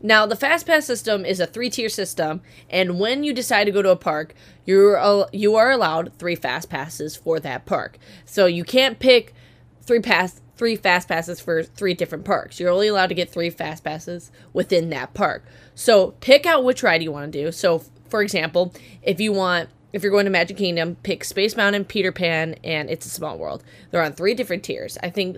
Now, 0.00 0.26
the 0.26 0.36
fast 0.36 0.66
pass 0.66 0.86
system 0.86 1.24
is 1.24 1.40
a 1.40 1.46
three-tier 1.46 1.88
system, 1.88 2.40
and 2.70 3.00
when 3.00 3.24
you 3.24 3.32
decide 3.32 3.64
to 3.64 3.72
go 3.72 3.82
to 3.82 3.90
a 3.90 3.96
park, 3.96 4.34
you're 4.64 4.96
al- 4.96 5.28
you 5.32 5.56
are 5.56 5.70
allowed 5.70 6.12
three 6.18 6.36
fast 6.36 6.70
passes 6.70 7.16
for 7.16 7.40
that 7.40 7.66
park. 7.66 7.98
So 8.24 8.46
you 8.46 8.62
can't 8.62 8.98
pick 8.98 9.34
three 9.82 10.00
pass 10.00 10.40
three 10.56 10.76
fast 10.76 11.08
passes 11.08 11.40
for 11.40 11.62
three 11.62 11.94
different 11.94 12.24
parks. 12.24 12.58
You're 12.58 12.70
only 12.70 12.88
allowed 12.88 13.06
to 13.06 13.14
get 13.14 13.30
three 13.30 13.48
fast 13.48 13.84
passes 13.84 14.32
within 14.52 14.90
that 14.90 15.14
park. 15.14 15.44
So 15.74 16.12
pick 16.20 16.46
out 16.46 16.64
which 16.64 16.82
ride 16.82 17.02
you 17.02 17.12
want 17.12 17.32
to 17.32 17.44
do. 17.44 17.52
So, 17.52 17.84
for 18.08 18.22
example, 18.22 18.74
if 19.02 19.20
you 19.20 19.32
want 19.32 19.70
if 19.92 20.02
you're 20.02 20.12
going 20.12 20.26
to 20.26 20.30
Magic 20.30 20.58
Kingdom, 20.58 20.96
pick 21.02 21.24
Space 21.24 21.56
Mountain, 21.56 21.86
Peter 21.86 22.12
Pan, 22.12 22.56
and 22.62 22.90
It's 22.90 23.06
a 23.06 23.10
Small 23.10 23.38
World. 23.38 23.64
They're 23.90 24.02
on 24.02 24.12
three 24.12 24.34
different 24.34 24.62
tiers. 24.62 24.98
I 25.02 25.10
think 25.10 25.36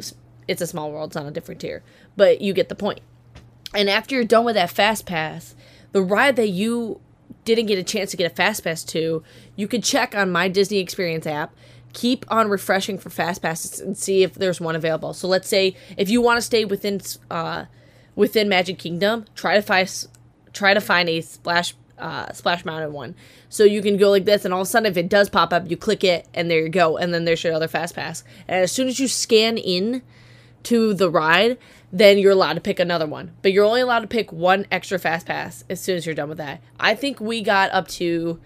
It's 0.48 0.60
a 0.60 0.66
Small 0.66 0.90
World's 0.90 1.16
on 1.16 1.26
a 1.26 1.30
different 1.30 1.60
tier, 1.60 1.84
but 2.16 2.40
you 2.40 2.52
get 2.52 2.68
the 2.68 2.74
point. 2.74 3.00
And 3.74 3.88
after 3.88 4.14
you're 4.14 4.24
done 4.24 4.44
with 4.44 4.56
that 4.56 4.70
fast 4.70 5.06
pass, 5.06 5.54
the 5.92 6.02
ride 6.02 6.36
that 6.36 6.48
you 6.48 7.00
didn't 7.44 7.66
get 7.66 7.78
a 7.78 7.82
chance 7.82 8.10
to 8.10 8.16
get 8.16 8.30
a 8.30 8.34
fast 8.34 8.64
pass 8.64 8.84
to, 8.84 9.22
you 9.56 9.68
could 9.68 9.84
check 9.84 10.14
on 10.14 10.30
my 10.30 10.48
Disney 10.48 10.78
Experience 10.78 11.26
app. 11.26 11.54
Keep 11.92 12.24
on 12.30 12.48
refreshing 12.48 12.98
for 12.98 13.10
fast 13.10 13.42
passes 13.42 13.80
and 13.80 13.96
see 13.96 14.22
if 14.22 14.34
there's 14.34 14.60
one 14.60 14.76
available. 14.76 15.12
So 15.12 15.26
let's 15.26 15.48
say 15.48 15.74
if 15.96 16.08
you 16.08 16.20
want 16.20 16.36
to 16.36 16.42
stay 16.42 16.64
within 16.64 17.00
uh, 17.30 17.64
within 18.14 18.48
Magic 18.48 18.78
Kingdom, 18.78 19.24
try 19.34 19.56
to 19.56 19.62
find 19.62 20.06
try 20.52 20.72
to 20.72 20.80
find 20.80 21.08
a 21.08 21.20
splash 21.20 21.74
uh, 21.98 22.32
splash 22.32 22.64
mountain 22.64 22.92
one. 22.92 23.16
So 23.48 23.64
you 23.64 23.82
can 23.82 23.96
go 23.96 24.10
like 24.10 24.24
this, 24.24 24.44
and 24.44 24.54
all 24.54 24.60
of 24.60 24.68
a 24.68 24.70
sudden, 24.70 24.90
if 24.90 24.96
it 24.96 25.08
does 25.08 25.28
pop 25.28 25.52
up, 25.52 25.68
you 25.68 25.76
click 25.76 26.04
it, 26.04 26.28
and 26.32 26.48
there 26.48 26.60
you 26.60 26.68
go, 26.68 26.96
and 26.96 27.12
then 27.12 27.24
there's 27.24 27.42
your 27.42 27.54
other 27.54 27.68
fast 27.68 27.96
pass. 27.96 28.22
And 28.46 28.62
as 28.62 28.70
soon 28.70 28.86
as 28.86 29.00
you 29.00 29.08
scan 29.08 29.58
in 29.58 30.02
to 30.64 30.94
the 30.94 31.10
ride, 31.10 31.58
then 31.92 32.18
you're 32.18 32.32
allowed 32.32 32.54
to 32.54 32.60
pick 32.60 32.78
another 32.78 33.06
one. 33.06 33.32
But 33.42 33.52
you're 33.52 33.64
only 33.64 33.80
allowed 33.80 34.00
to 34.00 34.06
pick 34.06 34.32
one 34.32 34.66
extra 34.70 34.98
fast 34.98 35.26
pass 35.26 35.64
as 35.68 35.80
soon 35.80 35.96
as 35.96 36.06
you're 36.06 36.14
done 36.14 36.28
with 36.28 36.38
that. 36.38 36.62
I 36.78 36.94
think 36.94 37.20
we 37.20 37.42
got 37.42 37.72
up 37.72 37.88
to 37.88 38.40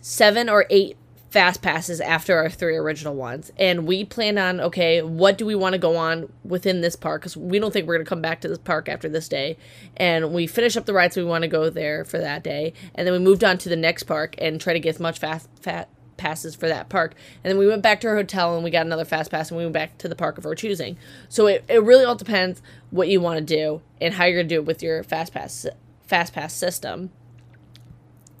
seven 0.00 0.48
or 0.48 0.66
eight 0.70 0.96
fast 1.30 1.62
passes 1.62 2.00
after 2.00 2.36
our 2.36 2.50
three 2.50 2.76
original 2.76 3.14
ones. 3.14 3.52
And 3.56 3.86
we 3.86 4.04
plan 4.04 4.36
on, 4.36 4.60
okay, 4.60 5.00
what 5.00 5.38
do 5.38 5.46
we 5.46 5.54
want 5.54 5.74
to 5.74 5.78
go 5.78 5.96
on 5.96 6.32
within 6.44 6.80
this 6.80 6.96
park? 6.96 7.22
Because 7.22 7.36
we 7.36 7.58
don't 7.58 7.72
think 7.72 7.86
we're 7.86 7.94
going 7.94 8.04
to 8.04 8.08
come 8.08 8.20
back 8.20 8.40
to 8.40 8.48
this 8.48 8.58
park 8.58 8.88
after 8.88 9.08
this 9.08 9.28
day. 9.28 9.56
And 9.96 10.32
we 10.32 10.46
finish 10.46 10.76
up 10.76 10.86
the 10.86 10.92
rides 10.92 11.16
we 11.16 11.24
want 11.24 11.42
to 11.42 11.48
go 11.48 11.70
there 11.70 12.04
for 12.04 12.18
that 12.18 12.42
day. 12.42 12.72
And 12.94 13.06
then 13.06 13.12
we 13.12 13.20
moved 13.20 13.44
on 13.44 13.58
to 13.58 13.68
the 13.68 13.76
next 13.76 14.04
park 14.04 14.34
and 14.38 14.60
try 14.60 14.72
to 14.72 14.80
get 14.80 14.96
as 14.96 15.00
much 15.00 15.18
fast, 15.20 15.48
fat, 15.60 15.88
passes 16.20 16.54
for 16.54 16.68
that 16.68 16.88
park. 16.88 17.14
And 17.42 17.50
then 17.50 17.58
we 17.58 17.66
went 17.66 17.82
back 17.82 18.00
to 18.02 18.08
our 18.08 18.14
hotel 18.14 18.54
and 18.54 18.62
we 18.62 18.70
got 18.70 18.86
another 18.86 19.04
fast 19.04 19.30
pass 19.30 19.50
and 19.50 19.58
we 19.58 19.64
went 19.64 19.74
back 19.74 19.98
to 19.98 20.08
the 20.08 20.14
park 20.14 20.38
of 20.38 20.46
our 20.46 20.54
choosing. 20.54 20.96
So 21.28 21.46
it, 21.46 21.64
it 21.68 21.82
really 21.82 22.04
all 22.04 22.14
depends 22.14 22.62
what 22.90 23.08
you 23.08 23.20
want 23.20 23.38
to 23.38 23.44
do 23.44 23.82
and 24.00 24.14
how 24.14 24.26
you're 24.26 24.38
going 24.38 24.48
to 24.48 24.54
do 24.54 24.60
it 24.60 24.66
with 24.66 24.82
your 24.82 25.02
fast 25.02 25.32
pass 25.32 25.66
fast 26.06 26.32
pass 26.32 26.54
system. 26.54 27.10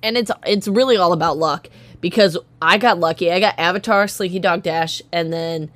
And 0.02 0.16
it's 0.16 0.30
it's 0.46 0.68
really 0.68 0.96
all 0.96 1.12
about 1.12 1.36
luck 1.36 1.68
because 2.00 2.38
I 2.62 2.78
got 2.78 2.98
lucky. 2.98 3.32
I 3.32 3.40
got 3.40 3.58
Avatar, 3.58 4.06
Slinky 4.06 4.38
Dog 4.38 4.62
Dash, 4.62 5.02
and 5.12 5.32
then 5.32 5.70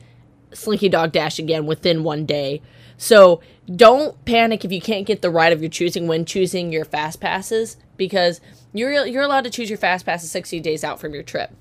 Slinky 0.52 0.88
Dog 0.88 1.12
Dash 1.12 1.38
again 1.38 1.66
within 1.66 2.04
one 2.04 2.24
day. 2.24 2.62
So 2.96 3.40
don't 3.74 4.22
panic 4.24 4.64
if 4.64 4.72
you 4.72 4.80
can't 4.80 5.06
get 5.06 5.22
the 5.22 5.30
ride 5.30 5.52
of 5.52 5.60
your 5.60 5.70
choosing 5.70 6.06
when 6.06 6.24
choosing 6.24 6.72
your 6.72 6.84
fast 6.84 7.20
passes 7.20 7.76
because 7.96 8.40
you're 8.72 9.06
you're 9.06 9.22
allowed 9.22 9.44
to 9.44 9.50
choose 9.50 9.68
your 9.68 9.78
fast 9.78 10.06
passes 10.06 10.30
60 10.30 10.60
days 10.60 10.84
out 10.84 11.00
from 11.00 11.14
your 11.14 11.22
trip. 11.22 11.54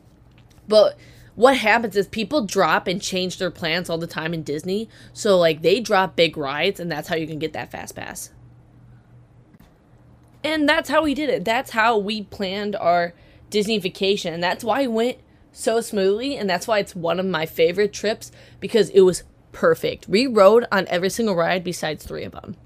But 0.67 0.97
what 1.35 1.57
happens 1.57 1.95
is 1.95 2.07
people 2.07 2.45
drop 2.45 2.87
and 2.87 3.01
change 3.01 3.37
their 3.37 3.51
plans 3.51 3.89
all 3.89 3.97
the 3.97 4.07
time 4.07 4.33
in 4.33 4.43
Disney. 4.43 4.87
So 5.13 5.37
like 5.37 5.61
they 5.61 5.79
drop 5.79 6.15
big 6.15 6.37
rides 6.37 6.79
and 6.79 6.91
that's 6.91 7.07
how 7.07 7.15
you 7.15 7.27
can 7.27 7.39
get 7.39 7.53
that 7.53 7.71
fast 7.71 7.95
pass. 7.95 8.31
And 10.43 10.67
that's 10.67 10.89
how 10.89 11.03
we 11.03 11.13
did 11.13 11.29
it. 11.29 11.45
That's 11.45 11.71
how 11.71 11.97
we 11.97 12.23
planned 12.23 12.75
our 12.75 13.13
Disney 13.49 13.77
vacation. 13.79 14.33
And 14.33 14.43
that's 14.43 14.63
why 14.63 14.81
it 14.81 14.91
went 14.91 15.17
so 15.51 15.81
smoothly 15.81 16.35
and 16.35 16.49
that's 16.49 16.67
why 16.67 16.79
it's 16.79 16.95
one 16.95 17.19
of 17.19 17.25
my 17.25 17.45
favorite 17.45 17.93
trips 17.93 18.31
because 18.59 18.89
it 18.89 19.01
was 19.01 19.23
perfect. 19.51 20.07
We 20.07 20.27
rode 20.27 20.65
on 20.71 20.87
every 20.87 21.09
single 21.09 21.35
ride 21.35 21.63
besides 21.63 22.05
3 22.05 22.25
of 22.25 22.33
them. 22.33 22.57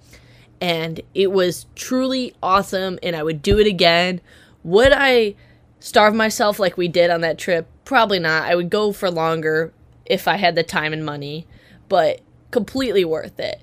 And 0.60 1.02
it 1.14 1.32
was 1.32 1.68
truly 1.76 2.34
awesome 2.42 2.98
and 3.04 3.16
I 3.16 3.24
would 3.24 3.42
do 3.42 3.60
it 3.60 3.68
again. 3.68 4.22
Would 4.64 4.92
I 4.94 5.36
starve 5.80 6.14
myself 6.14 6.60
like 6.60 6.78
we 6.78 6.88
did 6.88 7.10
on 7.10 7.22
that 7.22 7.38
trip? 7.38 7.68
Probably 7.86 8.20
not. 8.20 8.44
I 8.44 8.56
would 8.56 8.70
go 8.70 8.92
for 8.92 9.10
longer 9.10 9.74
if 10.06 10.28
I 10.28 10.38
had 10.38 10.56
the 10.56 10.64
time 10.64 10.94
and 10.94 11.06
money, 11.06 11.48
but 11.90 12.22
completely 12.52 13.06
worth 13.06 13.40
it. 13.40 13.62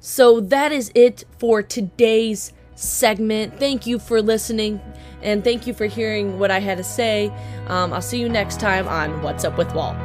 So 0.00 0.40
that 0.40 0.72
is 0.72 0.92
it 0.94 1.24
for 1.38 1.62
today's 1.62 2.52
segment. 2.74 3.58
Thank 3.58 3.86
you 3.86 3.98
for 3.98 4.22
listening 4.22 4.80
and 5.22 5.42
thank 5.42 5.66
you 5.66 5.74
for 5.74 5.86
hearing 5.86 6.38
what 6.38 6.50
I 6.50 6.60
had 6.60 6.78
to 6.78 6.84
say. 6.84 7.32
Um, 7.66 7.92
I'll 7.92 8.02
see 8.02 8.20
you 8.20 8.28
next 8.28 8.60
time 8.60 8.86
on 8.86 9.22
What's 9.22 9.44
Up 9.44 9.58
with 9.58 9.74
Walt. 9.74 9.96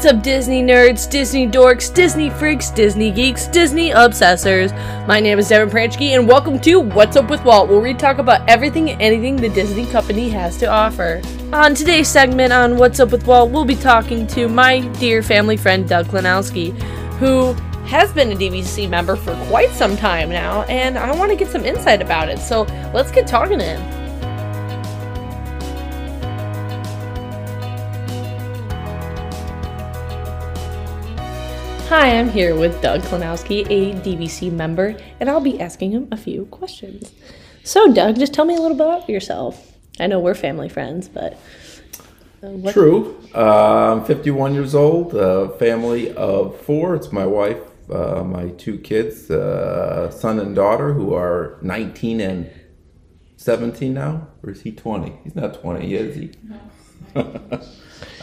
What's 0.00 0.14
up, 0.14 0.22
Disney 0.22 0.62
nerds, 0.62 1.10
Disney 1.10 1.46
dorks, 1.46 1.92
Disney 1.92 2.30
freaks, 2.30 2.70
Disney 2.70 3.10
geeks, 3.10 3.46
Disney 3.48 3.90
obsessors? 3.90 4.72
My 5.06 5.20
name 5.20 5.38
is 5.38 5.50
Devin 5.50 5.68
Pranchke, 5.68 6.16
and 6.16 6.26
welcome 6.26 6.58
to 6.60 6.80
What's 6.80 7.18
Up 7.18 7.28
with 7.28 7.44
Walt, 7.44 7.68
where 7.68 7.80
we 7.80 7.92
talk 7.92 8.16
about 8.16 8.48
everything 8.48 8.88
and 8.88 9.02
anything 9.02 9.36
the 9.36 9.50
Disney 9.50 9.84
company 9.84 10.30
has 10.30 10.56
to 10.56 10.64
offer. 10.64 11.20
On 11.52 11.74
today's 11.74 12.08
segment 12.08 12.50
on 12.50 12.78
What's 12.78 12.98
Up 12.98 13.10
with 13.10 13.26
Walt, 13.26 13.50
we'll 13.50 13.66
be 13.66 13.76
talking 13.76 14.26
to 14.28 14.48
my 14.48 14.80
dear 15.00 15.22
family 15.22 15.58
friend 15.58 15.86
Doug 15.86 16.06
Klinowski, 16.06 16.72
who 17.18 17.52
has 17.86 18.10
been 18.10 18.32
a 18.32 18.34
DVC 18.34 18.88
member 18.88 19.16
for 19.16 19.34
quite 19.48 19.68
some 19.72 19.98
time 19.98 20.30
now, 20.30 20.62
and 20.62 20.96
I 20.96 21.14
want 21.14 21.30
to 21.30 21.36
get 21.36 21.48
some 21.48 21.66
insight 21.66 22.00
about 22.00 22.30
it. 22.30 22.38
So 22.38 22.62
let's 22.94 23.10
get 23.10 23.26
talking 23.26 23.58
to 23.58 23.64
him. 23.66 23.99
Hi, 31.90 32.20
I'm 32.20 32.28
here 32.28 32.54
with 32.54 32.80
Doug 32.80 33.00
Klinowski, 33.00 33.66
a 33.68 33.94
DVC 33.98 34.52
member, 34.52 34.94
and 35.18 35.28
I'll 35.28 35.40
be 35.40 35.60
asking 35.60 35.90
him 35.90 36.06
a 36.12 36.16
few 36.16 36.44
questions. 36.44 37.12
So, 37.64 37.92
Doug, 37.92 38.16
just 38.16 38.32
tell 38.32 38.44
me 38.44 38.54
a 38.54 38.60
little 38.60 38.76
bit 38.76 38.86
about 38.86 39.08
yourself. 39.08 39.76
I 39.98 40.06
know 40.06 40.20
we're 40.20 40.36
family 40.36 40.68
friends, 40.68 41.08
but. 41.08 41.36
Uh, 42.44 42.70
True. 42.70 43.20
Uh, 43.34 43.94
I'm 43.94 44.04
51 44.04 44.54
years 44.54 44.72
old, 44.72 45.16
a 45.16 45.48
family 45.58 46.14
of 46.14 46.60
four. 46.60 46.94
It's 46.94 47.10
my 47.10 47.26
wife, 47.26 47.58
uh, 47.92 48.22
my 48.22 48.50
two 48.50 48.78
kids, 48.78 49.28
uh, 49.28 50.12
son 50.12 50.38
and 50.38 50.54
daughter, 50.54 50.92
who 50.92 51.12
are 51.12 51.58
19 51.60 52.20
and 52.20 52.48
17 53.36 53.92
now. 53.92 54.28
Or 54.44 54.50
is 54.50 54.62
he 54.62 54.70
20? 54.70 55.12
He's 55.24 55.34
not 55.34 55.60
20 55.60 55.88
yet, 55.88 56.02
is 56.02 56.14
he? 56.14 56.30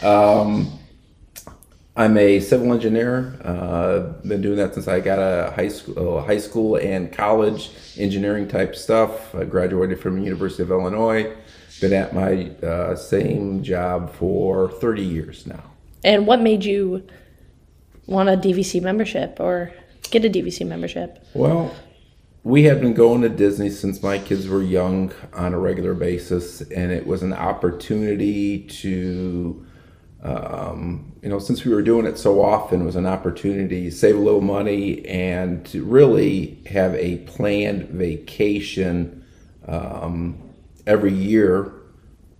um, 0.06 0.78
I'm 1.98 2.16
a 2.16 2.38
civil 2.38 2.72
engineer. 2.72 3.34
Uh, 3.44 4.12
been 4.22 4.40
doing 4.40 4.56
that 4.58 4.72
since 4.72 4.86
I 4.86 5.00
got 5.00 5.18
a 5.18 5.50
high 5.50 5.66
school, 5.66 6.18
uh, 6.18 6.22
high 6.22 6.38
school 6.38 6.76
and 6.76 7.12
college 7.12 7.72
engineering 7.96 8.46
type 8.46 8.76
stuff. 8.76 9.34
I 9.34 9.42
graduated 9.42 10.00
from 10.00 10.14
the 10.14 10.22
University 10.22 10.62
of 10.62 10.70
Illinois. 10.70 11.34
Been 11.80 11.92
at 11.92 12.14
my 12.14 12.50
uh, 12.64 12.94
same 12.94 13.64
job 13.64 14.14
for 14.14 14.70
30 14.70 15.02
years 15.02 15.44
now. 15.44 15.64
And 16.04 16.24
what 16.24 16.40
made 16.40 16.64
you 16.64 17.04
want 18.06 18.28
a 18.28 18.36
DVC 18.36 18.80
membership 18.80 19.40
or 19.40 19.72
get 20.12 20.24
a 20.24 20.30
DVC 20.30 20.64
membership? 20.64 21.26
Well, 21.34 21.74
we 22.44 22.62
had 22.62 22.80
been 22.80 22.94
going 22.94 23.22
to 23.22 23.28
Disney 23.28 23.70
since 23.70 24.04
my 24.04 24.18
kids 24.18 24.46
were 24.46 24.62
young 24.62 25.12
on 25.32 25.52
a 25.52 25.58
regular 25.58 25.94
basis, 25.94 26.60
and 26.60 26.92
it 26.92 27.08
was 27.08 27.24
an 27.24 27.32
opportunity 27.32 28.60
to 28.60 29.66
um, 30.22 31.12
you 31.22 31.28
know, 31.28 31.38
since 31.38 31.64
we 31.64 31.72
were 31.72 31.82
doing 31.82 32.06
it 32.06 32.18
so 32.18 32.42
often, 32.42 32.82
it 32.82 32.84
was 32.84 32.96
an 32.96 33.06
opportunity 33.06 33.84
to 33.84 33.90
save 33.90 34.16
a 34.16 34.20
little 34.20 34.40
money 34.40 35.06
and 35.06 35.64
to 35.66 35.84
really 35.84 36.60
have 36.66 36.94
a 36.94 37.18
planned 37.18 37.88
vacation 37.90 39.24
um, 39.66 40.36
every 40.86 41.12
year 41.12 41.72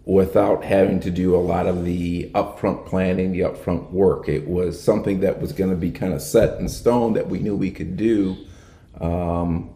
without 0.04 0.64
having 0.64 0.98
to 1.00 1.10
do 1.10 1.36
a 1.36 1.38
lot 1.38 1.66
of 1.66 1.84
the 1.84 2.30
upfront 2.30 2.86
planning, 2.86 3.30
the 3.30 3.40
upfront 3.40 3.90
work. 3.90 4.28
It 4.28 4.48
was 4.48 4.82
something 4.82 5.20
that 5.20 5.40
was 5.40 5.52
going 5.52 5.70
to 5.70 5.76
be 5.76 5.90
kind 5.90 6.14
of 6.14 6.22
set 6.22 6.58
in 6.58 6.68
stone 6.68 7.12
that 7.12 7.28
we 7.28 7.38
knew 7.38 7.54
we 7.54 7.70
could 7.70 7.96
do. 7.96 8.36
Um, 9.00 9.70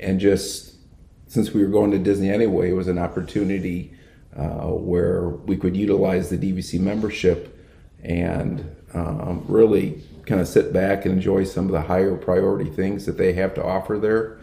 and 0.00 0.18
just 0.18 0.74
since 1.28 1.52
we 1.52 1.62
were 1.62 1.70
going 1.70 1.90
to 1.90 1.98
Disney 1.98 2.30
anyway, 2.30 2.70
it 2.70 2.74
was 2.74 2.88
an 2.88 2.98
opportunity 2.98 3.93
uh, 4.36 4.68
where 4.68 5.28
we 5.28 5.56
could 5.56 5.76
utilize 5.76 6.30
the 6.30 6.38
DVC 6.38 6.80
membership 6.80 7.56
and 8.02 8.74
um, 8.94 9.44
really 9.48 10.02
kind 10.26 10.40
of 10.40 10.48
sit 10.48 10.72
back 10.72 11.04
and 11.04 11.14
enjoy 11.14 11.44
some 11.44 11.66
of 11.66 11.72
the 11.72 11.80
higher 11.80 12.16
priority 12.16 12.70
things 12.70 13.06
that 13.06 13.18
they 13.18 13.32
have 13.32 13.54
to 13.54 13.64
offer 13.64 13.98
there 13.98 14.38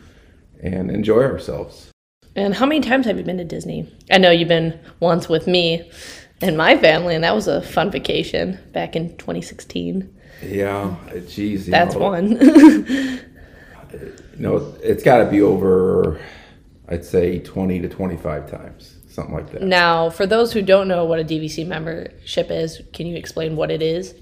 and 0.62 0.92
enjoy 0.92 1.24
ourselves. 1.24 1.92
And 2.36 2.54
how 2.54 2.66
many 2.66 2.82
times 2.82 3.06
have 3.06 3.18
you 3.18 3.24
been 3.24 3.38
to 3.38 3.44
Disney? 3.44 3.92
I 4.10 4.18
know 4.18 4.32
you've 4.32 4.48
been 4.48 4.80
once 5.00 5.28
with 5.28 5.48
me 5.48 5.92
and 6.40 6.56
my 6.56 6.78
family, 6.78 7.14
and 7.16 7.24
that 7.24 7.36
was 7.36 7.48
a 7.48 7.62
fun 7.62 7.92
vacation 7.92 8.58
back 8.72 8.96
in 8.96 9.18
2016. 9.18 10.18
Yeah, 10.44 10.96
geez. 11.28 11.68
That's 11.68 11.96
know, 11.96 12.02
one. 12.02 12.32
you 12.42 13.20
know, 14.38 14.74
it's 14.82 15.04
got 15.04 15.18
to 15.18 15.26
be 15.26 15.42
over, 15.42 16.22
I'd 16.88 17.04
say, 17.04 17.40
20 17.40 17.82
to 17.82 17.90
25 17.90 18.50
times 18.50 19.01
something 19.12 19.34
like 19.34 19.52
that. 19.52 19.62
Now, 19.62 20.10
for 20.10 20.26
those 20.26 20.54
who 20.54 20.62
don't 20.62 20.88
know 20.88 21.06
what 21.06 21.20
a 21.20 21.24
DVC 21.24 21.68
membership 21.68 22.50
is, 22.50 22.82
can 22.94 23.08
you 23.08 23.16
explain 23.16 23.56
what 23.56 23.72
it 23.72 23.82
is? 23.82 24.16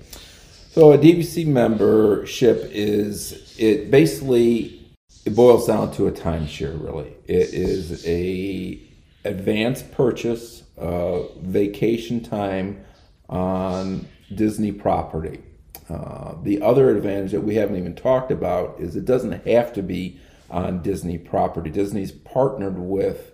So 0.72 0.94
a 0.94 0.98
DVC 0.98 1.48
membership 1.48 2.70
is 2.72 3.56
it 3.58 3.90
basically 3.90 4.80
it 5.26 5.36
boils 5.36 5.68
down 5.68 5.92
to 5.94 6.08
a 6.08 6.12
timeshare 6.12 6.82
really. 6.82 7.14
It 7.28 7.54
is 7.54 8.06
a 8.08 8.80
advanced 9.26 9.92
purchase 9.92 10.64
of 10.78 11.36
vacation 11.38 12.22
time 12.22 12.86
on 13.28 14.08
Disney 14.34 14.72
property. 14.72 15.42
Uh, 15.90 16.36
the 16.44 16.62
other 16.62 16.96
advantage 16.96 17.32
that 17.32 17.42
we 17.42 17.56
haven't 17.56 17.76
even 17.76 17.96
talked 17.96 18.32
about 18.32 18.80
is 18.80 18.96
it 18.96 19.06
doesn't 19.06 19.46
have 19.48 19.74
to 19.74 19.82
be 19.82 20.20
on 20.52 20.82
Disney 20.82 21.18
property. 21.18 21.70
Disney's 21.70 22.12
partnered 22.12 22.78
with 22.78 23.32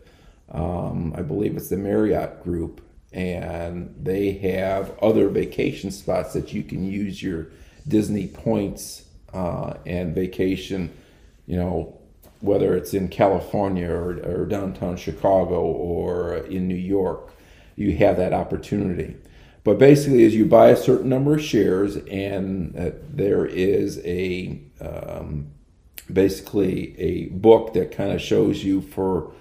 um, 0.51 1.13
I 1.17 1.21
believe 1.21 1.55
it's 1.57 1.69
the 1.69 1.77
Marriott 1.77 2.43
Group, 2.43 2.81
and 3.11 3.93
they 4.01 4.33
have 4.33 4.97
other 4.99 5.29
vacation 5.29 5.91
spots 5.91 6.33
that 6.33 6.53
you 6.53 6.63
can 6.63 6.85
use 6.85 7.21
your 7.21 7.47
Disney 7.87 8.27
points 8.27 9.05
uh, 9.33 9.75
and 9.85 10.13
vacation. 10.13 10.91
You 11.47 11.57
know, 11.57 11.97
whether 12.41 12.75
it's 12.75 12.93
in 12.93 13.07
California 13.07 13.89
or, 13.89 14.19
or 14.23 14.45
downtown 14.45 14.97
Chicago 14.97 15.61
or 15.61 16.35
in 16.37 16.67
New 16.67 16.75
York, 16.75 17.31
you 17.75 17.95
have 17.97 18.17
that 18.17 18.33
opportunity. 18.33 19.15
But 19.63 19.79
basically, 19.79 20.25
as 20.25 20.35
you 20.35 20.45
buy 20.45 20.69
a 20.69 20.77
certain 20.77 21.09
number 21.09 21.35
of 21.35 21.41
shares, 21.41 21.95
and 21.95 22.77
uh, 22.77 22.91
there 23.09 23.47
is 23.47 23.99
a 24.05 24.61
um, 24.79 25.47
basically 26.11 26.99
a 26.99 27.25
book 27.29 27.73
that 27.73 27.91
kind 27.91 28.11
of 28.11 28.21
shows 28.21 28.63
you 28.63 28.81
for 28.81 29.33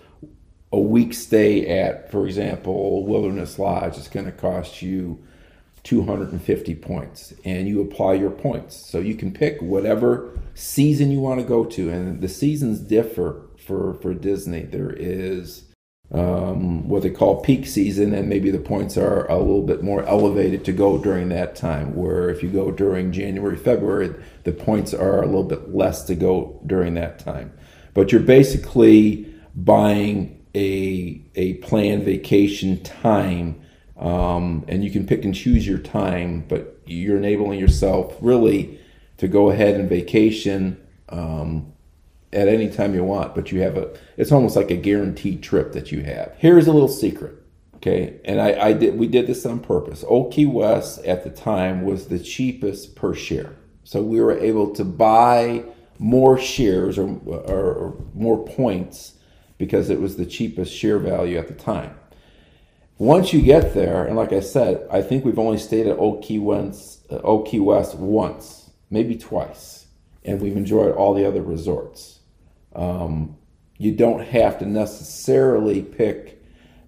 a 0.74 0.80
week 0.80 1.14
stay 1.14 1.78
at, 1.78 2.10
for 2.10 2.26
example, 2.26 3.06
Wilderness 3.06 3.60
Lodge 3.60 3.96
is 3.96 4.08
going 4.08 4.26
to 4.26 4.32
cost 4.32 4.82
you 4.82 5.24
250 5.84 6.74
points, 6.74 7.32
and 7.44 7.68
you 7.68 7.80
apply 7.80 8.14
your 8.14 8.30
points. 8.30 8.74
So 8.74 8.98
you 8.98 9.14
can 9.14 9.32
pick 9.32 9.60
whatever 9.62 10.36
season 10.54 11.12
you 11.12 11.20
want 11.20 11.40
to 11.40 11.46
go 11.46 11.64
to, 11.64 11.90
and 11.90 12.20
the 12.20 12.28
seasons 12.28 12.80
differ 12.80 13.42
for 13.56 13.94
for 13.94 14.14
Disney. 14.14 14.62
There 14.62 14.90
is 14.90 15.64
um, 16.10 16.88
what 16.88 17.02
they 17.02 17.10
call 17.10 17.40
peak 17.42 17.66
season, 17.66 18.12
and 18.12 18.28
maybe 18.28 18.50
the 18.50 18.58
points 18.58 18.96
are 18.96 19.30
a 19.30 19.38
little 19.38 19.62
bit 19.62 19.84
more 19.84 20.02
elevated 20.06 20.64
to 20.64 20.72
go 20.72 20.98
during 20.98 21.28
that 21.28 21.54
time. 21.54 21.94
Where 21.94 22.30
if 22.30 22.42
you 22.42 22.48
go 22.48 22.72
during 22.72 23.12
January, 23.12 23.56
February, 23.56 24.12
the 24.42 24.52
points 24.52 24.92
are 24.92 25.22
a 25.22 25.26
little 25.26 25.44
bit 25.44 25.72
less 25.72 26.02
to 26.04 26.16
go 26.16 26.60
during 26.66 26.94
that 26.94 27.20
time. 27.20 27.52
But 27.92 28.10
you're 28.10 28.22
basically 28.22 29.32
buying 29.54 30.43
a 30.54 31.20
a 31.34 31.54
planned 31.54 32.04
vacation 32.04 32.82
time, 32.82 33.60
um, 33.98 34.64
and 34.68 34.84
you 34.84 34.90
can 34.90 35.06
pick 35.06 35.24
and 35.24 35.34
choose 35.34 35.66
your 35.66 35.78
time, 35.78 36.44
but 36.48 36.80
you're 36.86 37.16
enabling 37.16 37.58
yourself 37.58 38.16
really 38.20 38.78
to 39.16 39.28
go 39.28 39.50
ahead 39.50 39.78
and 39.78 39.88
vacation 39.88 40.80
um, 41.08 41.72
at 42.32 42.48
any 42.48 42.68
time 42.68 42.94
you 42.94 43.04
want. 43.04 43.34
But 43.34 43.52
you 43.52 43.60
have 43.62 43.76
a 43.76 43.96
it's 44.16 44.32
almost 44.32 44.56
like 44.56 44.70
a 44.70 44.76
guaranteed 44.76 45.42
trip 45.42 45.72
that 45.72 45.90
you 45.90 46.02
have. 46.02 46.34
Here's 46.38 46.66
a 46.66 46.72
little 46.72 46.88
secret. 46.88 47.40
Okay, 47.76 48.18
and 48.24 48.40
I, 48.40 48.68
I 48.68 48.72
did 48.72 48.98
we 48.98 49.06
did 49.08 49.26
this 49.26 49.44
on 49.44 49.60
purpose. 49.60 50.04
Old 50.06 50.32
Key 50.32 50.46
West 50.46 51.04
at 51.04 51.24
the 51.24 51.30
time 51.30 51.82
was 51.82 52.08
the 52.08 52.18
cheapest 52.18 52.94
per 52.96 53.12
share, 53.12 53.56
so 53.82 54.02
we 54.02 54.20
were 54.20 54.38
able 54.38 54.72
to 54.74 54.84
buy 54.84 55.64
more 55.98 56.38
shares 56.38 56.98
or, 56.98 57.20
or, 57.26 57.74
or 57.74 58.04
more 58.14 58.44
points 58.44 59.14
because 59.58 59.90
it 59.90 60.00
was 60.00 60.16
the 60.16 60.26
cheapest 60.26 60.72
share 60.72 60.98
value 60.98 61.38
at 61.38 61.48
the 61.48 61.54
time. 61.54 61.94
Once 62.98 63.32
you 63.32 63.42
get 63.42 63.74
there, 63.74 64.04
and 64.04 64.16
like 64.16 64.32
I 64.32 64.40
said, 64.40 64.86
I 64.90 65.02
think 65.02 65.24
we've 65.24 65.38
only 65.38 65.58
stayed 65.58 65.86
at 65.86 65.98
Old 65.98 66.22
Key 66.22 66.38
West, 66.38 67.04
uh, 67.10 67.16
Old 67.18 67.48
Key 67.48 67.60
West 67.60 67.96
once, 67.96 68.70
maybe 68.88 69.16
twice, 69.16 69.86
and 70.24 70.40
we've 70.40 70.56
enjoyed 70.56 70.94
all 70.94 71.12
the 71.12 71.26
other 71.26 71.42
resorts. 71.42 72.20
Um, 72.74 73.36
you 73.78 73.92
don't 73.92 74.24
have 74.24 74.58
to 74.60 74.66
necessarily 74.66 75.82
pick 75.82 76.40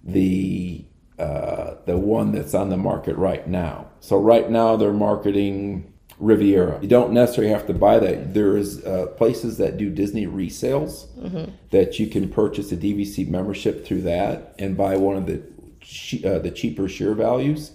the 0.03 0.85
uh, 1.19 1.75
the 1.85 1.97
one 1.97 2.31
that's 2.31 2.53
on 2.53 2.69
the 2.69 2.77
market 2.77 3.15
right 3.17 3.47
now. 3.47 3.89
So 3.99 4.19
right 4.19 4.49
now 4.49 4.75
they're 4.75 4.93
marketing 4.93 5.91
Riviera. 6.19 6.79
You 6.81 6.87
don't 6.87 7.13
necessarily 7.13 7.53
have 7.53 7.67
to 7.67 7.73
buy 7.73 7.99
that. 7.99 8.33
There's 8.33 8.83
uh, 8.83 9.07
places 9.17 9.57
that 9.57 9.77
do 9.77 9.89
Disney 9.89 10.25
resales 10.25 11.07
mm-hmm. 11.15 11.51
that 11.69 11.99
you 11.99 12.07
can 12.07 12.29
purchase 12.29 12.71
a 12.71 12.77
DVC 12.77 13.27
membership 13.27 13.85
through 13.85 14.01
that 14.01 14.55
and 14.57 14.75
buy 14.75 14.97
one 14.97 15.15
of 15.15 15.25
the 15.27 15.43
uh, 16.27 16.39
the 16.39 16.51
cheaper 16.51 16.87
share 16.87 17.13
values. 17.13 17.71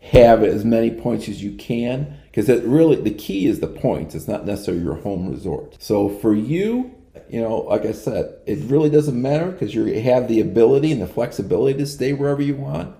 Have 0.00 0.42
as 0.42 0.64
many 0.64 0.90
points 0.90 1.28
as 1.28 1.42
you 1.42 1.56
can 1.56 2.18
because 2.26 2.48
it 2.48 2.64
really 2.64 2.96
the 2.96 3.14
key 3.14 3.46
is 3.46 3.60
the 3.60 3.66
points. 3.66 4.14
It's 4.14 4.28
not 4.28 4.44
necessarily 4.44 4.82
your 4.82 4.96
home 4.96 5.30
resort. 5.30 5.76
So 5.80 6.08
for 6.08 6.34
you, 6.34 6.94
you 7.28 7.40
know, 7.40 7.58
like 7.58 7.84
I 7.84 7.92
said, 7.92 8.36
it 8.46 8.58
really 8.70 8.90
doesn't 8.90 9.20
matter 9.20 9.50
because 9.50 9.74
you 9.74 9.84
have 10.00 10.28
the 10.28 10.40
ability 10.40 10.92
and 10.92 11.00
the 11.00 11.06
flexibility 11.06 11.78
to 11.78 11.86
stay 11.86 12.12
wherever 12.12 12.42
you 12.42 12.56
want. 12.56 12.94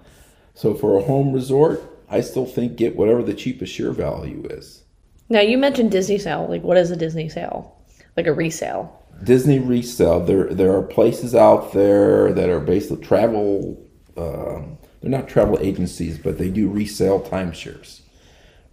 So 0.54 0.74
for 0.74 0.96
a 0.96 1.02
home 1.02 1.32
resort, 1.32 1.82
I 2.08 2.20
still 2.20 2.46
think 2.46 2.76
get 2.76 2.96
whatever 2.96 3.22
the 3.22 3.34
cheapest 3.34 3.72
share 3.72 3.92
value 3.92 4.46
is. 4.50 4.84
Now 5.28 5.40
you 5.40 5.58
mentioned 5.58 5.90
Disney 5.90 6.18
sale. 6.18 6.46
Like, 6.48 6.62
what 6.62 6.76
is 6.76 6.90
a 6.90 6.96
Disney 6.96 7.28
sale? 7.28 7.76
Like 8.16 8.26
a 8.26 8.32
resale? 8.32 9.02
Disney 9.24 9.58
resale. 9.58 10.20
There, 10.20 10.52
there 10.52 10.76
are 10.76 10.82
places 10.82 11.34
out 11.34 11.72
there 11.72 12.32
that 12.32 12.48
are 12.48 12.60
basically 12.60 13.04
travel. 13.04 13.82
Um, 14.16 14.78
they're 15.00 15.10
not 15.10 15.28
travel 15.28 15.58
agencies, 15.60 16.18
but 16.18 16.38
they 16.38 16.50
do 16.50 16.68
resale 16.68 17.20
timeshares. 17.20 18.00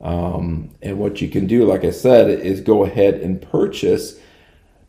Um, 0.01 0.75
and 0.81 0.99
what 0.99 1.21
you 1.21 1.29
can 1.29 1.47
do, 1.47 1.65
like 1.65 1.85
I 1.85 1.91
said, 1.91 2.29
is 2.29 2.59
go 2.61 2.83
ahead 2.83 3.15
and 3.15 3.41
purchase. 3.41 4.19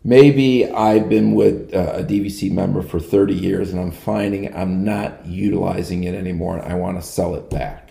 Maybe 0.03 0.69
I've 0.69 1.09
been 1.09 1.35
with 1.35 1.73
uh, 1.73 1.95
a 1.95 2.03
DVC 2.03 2.51
member 2.51 2.83
for 2.83 3.01
30 3.01 3.33
years 3.33 3.71
and 3.73 3.81
I'm 3.81 3.91
finding 3.91 4.55
I'm 4.55 4.85
not 4.85 5.25
utilizing 5.25 6.05
it 6.05 6.15
anymore 6.15 6.59
and 6.59 6.71
I 6.71 6.75
want 6.75 7.01
to 7.01 7.07
sell 7.07 7.35
it 7.37 7.49
back. 7.49 7.84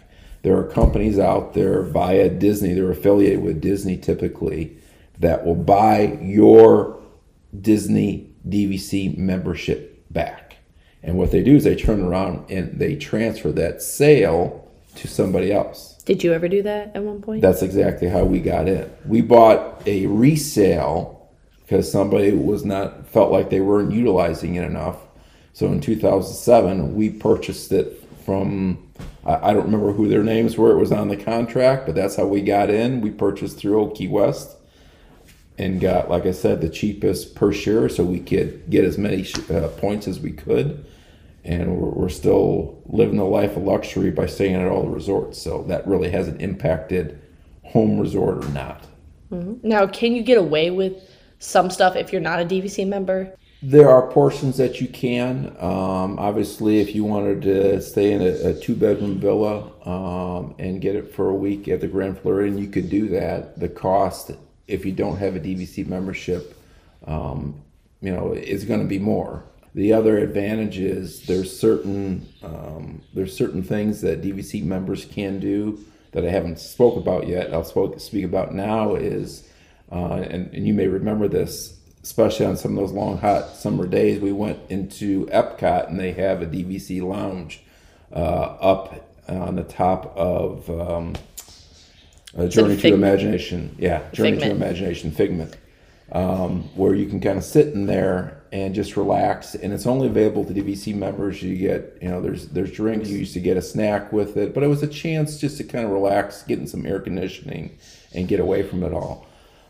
There 0.43 0.58
are 0.58 0.67
companies 0.67 1.17
out 1.17 1.53
there 1.53 1.82
via 1.82 2.29
Disney, 2.29 2.73
they're 2.73 2.91
affiliated 2.91 3.41
with 3.41 3.62
Disney 3.62 3.97
typically, 3.97 4.77
that 5.19 5.45
will 5.45 5.56
buy 5.56 6.19
your 6.21 7.01
Disney 7.60 8.34
DVC 8.47 9.17
membership 9.17 10.06
back. 10.12 10.58
And 11.01 11.17
what 11.17 11.32
they 11.32 11.43
do 11.43 11.56
is 11.56 11.63
they 11.63 11.75
turn 11.75 12.01
around 12.01 12.49
and 12.49 12.79
they 12.79 12.95
transfer 12.95 13.51
that 13.53 13.82
sale 13.82 14.69
to 14.95 15.08
somebody 15.08 15.51
else. 15.51 15.93
Did 16.03 16.23
you 16.23 16.34
ever 16.34 16.49
do 16.49 16.62
that 16.63 16.95
at 16.95 17.03
one 17.03 17.21
point? 17.21 17.41
That's 17.41 17.62
exactly 17.62 18.10
how 18.10 18.25
we 18.25 18.39
got 18.39 18.67
in. 18.67 18.91
We 19.06 19.21
bought 19.21 19.82
a 19.88 20.06
resale 20.08 21.29
because 21.62 21.89
somebody 21.89 22.32
was 22.32 22.65
not 22.65 23.08
felt 23.08 23.32
like 23.32 23.49
they 23.49 23.62
weren't 23.62 23.93
utilizing 23.93 24.56
it 24.56 24.65
enough. 24.65 24.97
So 25.53 25.67
in 25.67 25.79
2007, 25.79 26.95
we 26.95 27.10
purchased 27.10 27.71
it 27.71 28.03
from 28.25 28.89
I, 29.25 29.53
don't 29.53 29.65
remember 29.65 29.93
who 29.93 30.09
their 30.09 30.23
names 30.23 30.57
were. 30.57 30.71
It 30.71 30.79
was 30.79 30.91
on 30.91 31.07
the 31.07 31.15
contract, 31.15 31.86
but 31.86 31.95
that's 31.95 32.15
how 32.17 32.25
we 32.25 32.41
got 32.41 32.69
in. 32.69 32.99
We 32.99 33.09
purchased 33.09 33.57
through 33.57 33.79
Old 33.79 33.95
Key 33.95 34.09
West 34.09 34.57
and 35.57 35.79
got, 35.79 36.09
like 36.09 36.25
I 36.25 36.31
said, 36.31 36.59
the 36.62 36.69
cheapest 36.69 37.36
per 37.36 37.53
share, 37.53 37.88
so 37.88 38.03
we 38.03 38.19
could 38.19 38.69
get 38.69 38.83
as 38.83 38.97
many 38.97 39.25
uh, 39.49 39.69
points 39.77 40.07
as 40.07 40.19
we 40.19 40.31
could. 40.31 40.86
and 41.45 41.77
we're, 41.77 41.89
we're 41.89 42.09
still 42.09 42.81
living 42.86 43.17
the 43.17 43.23
life 43.23 43.55
of 43.55 43.63
luxury 43.63 44.12
by 44.12 44.25
staying 44.25 44.55
at 44.55 44.67
all 44.67 44.83
the 44.83 44.89
resorts. 44.89 45.41
So 45.41 45.63
that 45.63 45.88
really 45.88 46.09
hasn't 46.09 46.41
impacted 46.41 47.21
home 47.63 47.99
resort 47.99 48.43
or 48.43 48.49
not. 48.49 48.86
Now, 49.31 49.88
can 49.88 50.15
you 50.15 50.21
get 50.21 50.38
away 50.38 50.69
with 50.69 50.93
some 51.39 51.69
stuff 51.69 51.95
if 51.95 52.12
you're 52.12 52.21
not 52.21 52.39
a 52.39 52.45
DVC 52.45 52.88
member? 52.88 53.36
There 53.65 53.89
are 53.89 54.12
portions 54.12 54.58
that 54.58 54.82
you 54.82 54.89
can. 54.89 55.56
Um, 55.58 56.19
obviously, 56.19 56.82
if 56.82 56.93
you 56.93 57.06
wanted 57.06 57.43
to 57.43 57.82
stay 57.82 58.12
in 58.12 58.21
a, 58.21 58.49
a 58.49 58.60
two 58.60 58.76
bedroom 58.76 59.19
villa 59.19 59.71
um, 59.86 60.54
and 60.60 60.82
get 60.82 60.97
it 60.97 61.15
for 61.15 61.30
a 61.30 61.34
week 61.34 61.69
at 61.69 61.80
the 61.80 61.88
Grand 61.88 62.19
Floridian, 62.19 62.58
you 62.58 62.67
could 62.67 62.89
do 62.89 63.08
that. 63.08 63.58
The 63.58 63.69
cost, 63.69 64.32
if 64.67 64.86
you 64.86 64.91
don't 64.91 65.15
have 65.15 65.38
a 65.38 65.39
DVC 65.39 65.88
membership, 65.88 66.60
um, 67.08 67.62
you 68.02 68.12
know, 68.12 68.34
is 68.34 68.65
going 68.65 68.82
to 68.82 68.86
be 68.86 68.99
more. 68.99 69.45
The 69.73 69.93
other 69.93 70.17
advantage 70.17 70.78
is 70.78 71.26
there's 71.26 71.58
certain 71.58 72.28
um, 72.43 73.02
there's 73.13 73.34
certain 73.34 73.63
things 73.63 74.02
that 74.02 74.21
DVC 74.21 74.62
members 74.62 75.06
can 75.06 75.39
do 75.39 75.80
that 76.12 76.26
I 76.26 76.30
haven't 76.30 76.60
spoke 76.60 76.97
about 76.97 77.28
yet. 77.28 77.54
I'll 77.54 77.63
spoke, 77.63 77.97
speak 78.02 78.26
about 78.26 78.54
now 78.54 78.95
is, 78.95 79.47
uh, 79.89 80.15
and, 80.15 80.54
and 80.54 80.67
you 80.67 80.73
may 80.73 80.88
remember 80.88 81.30
this, 81.30 81.80
especially 82.03 82.45
on 82.45 82.57
some 82.57 82.71
of 82.71 82.77
those 82.77 82.91
long 82.91 83.17
hot 83.17 83.55
summer 83.55 83.87
days. 83.87 84.19
We 84.19 84.31
went 84.31 84.59
into 84.69 85.25
Epcot 85.27 85.87
and 85.87 85.99
they 85.99 86.11
have 86.13 86.41
a 86.41 86.45
DVC 86.45 87.01
lounge 87.01 87.63
uh, 88.11 88.15
up 88.15 89.09
on 89.27 89.55
the 89.55 89.63
top 89.63 90.15
of 90.15 90.69
um, 90.69 91.15
Journey 92.49 92.77
to 92.77 92.93
Imagination. 92.93 93.75
Yeah, 93.79 94.09
Journey 94.11 94.31
Figment. 94.31 94.59
to 94.59 94.65
Imagination 94.65 95.11
Figment 95.11 95.55
um, 96.13 96.63
where 96.75 96.93
you 96.93 97.07
can 97.07 97.19
kind 97.19 97.37
of 97.37 97.43
sit 97.43 97.73
in 97.73 97.87
there 97.87 98.43
and 98.51 98.75
just 98.75 98.95
relax. 98.95 99.55
And 99.55 99.73
it's 99.73 99.87
only 99.87 100.07
available 100.07 100.45
to 100.45 100.53
DVC 100.53 100.95
members. 100.95 101.41
You 101.41 101.57
get, 101.57 101.97
you 102.01 102.07
know, 102.07 102.21
there's 102.21 102.47
there's 102.49 102.71
drinks. 102.71 103.09
You 103.09 103.17
used 103.17 103.33
to 103.33 103.39
get 103.39 103.57
a 103.57 103.61
snack 103.61 104.13
with 104.13 104.37
it, 104.37 104.53
but 104.53 104.63
it 104.63 104.67
was 104.67 104.83
a 104.83 104.87
chance 104.87 105.39
just 105.39 105.57
to 105.57 105.63
kind 105.63 105.85
of 105.85 105.91
relax, 105.91 106.43
get 106.43 106.59
in 106.59 106.67
some 106.67 106.85
air 106.85 106.99
conditioning, 106.99 107.77
and 108.13 108.27
get 108.27 108.39
away 108.39 108.63
from 108.63 108.83
it 108.83 108.93
all. 108.93 109.25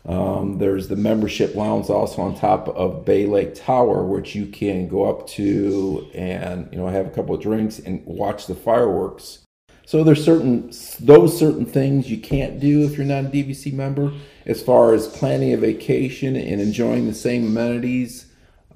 Um, 0.06 0.58
there's 0.58 0.88
the 0.88 0.96
membership 0.96 1.54
lounge 1.54 1.88
also 1.88 2.20
on 2.22 2.36
top 2.36 2.68
of 2.68 3.04
Bay 3.04 3.26
Lake 3.26 3.54
Tower, 3.54 4.04
which 4.04 4.34
you 4.34 4.46
can 4.46 4.86
go 4.86 5.08
up 5.08 5.26
to 5.28 6.06
and 6.14 6.68
you 6.70 6.78
know 6.78 6.88
have 6.88 7.06
a 7.06 7.10
couple 7.10 7.34
of 7.34 7.40
drinks 7.40 7.78
and 7.78 8.04
watch 8.04 8.46
the 8.46 8.54
fireworks. 8.54 9.44
So 9.86 10.04
there's 10.04 10.24
certain 10.24 10.70
those 11.00 11.38
certain 11.38 11.64
things 11.64 12.10
you 12.10 12.18
can't 12.18 12.60
do 12.60 12.82
if 12.82 12.96
you're 12.96 13.06
not 13.06 13.24
a 13.24 13.28
DVC 13.28 13.72
member. 13.72 14.12
As 14.44 14.62
far 14.62 14.92
as 14.92 15.08
planning 15.08 15.54
a 15.54 15.56
vacation 15.56 16.36
and 16.36 16.60
enjoying 16.60 17.06
the 17.06 17.14
same 17.14 17.46
amenities, 17.46 18.26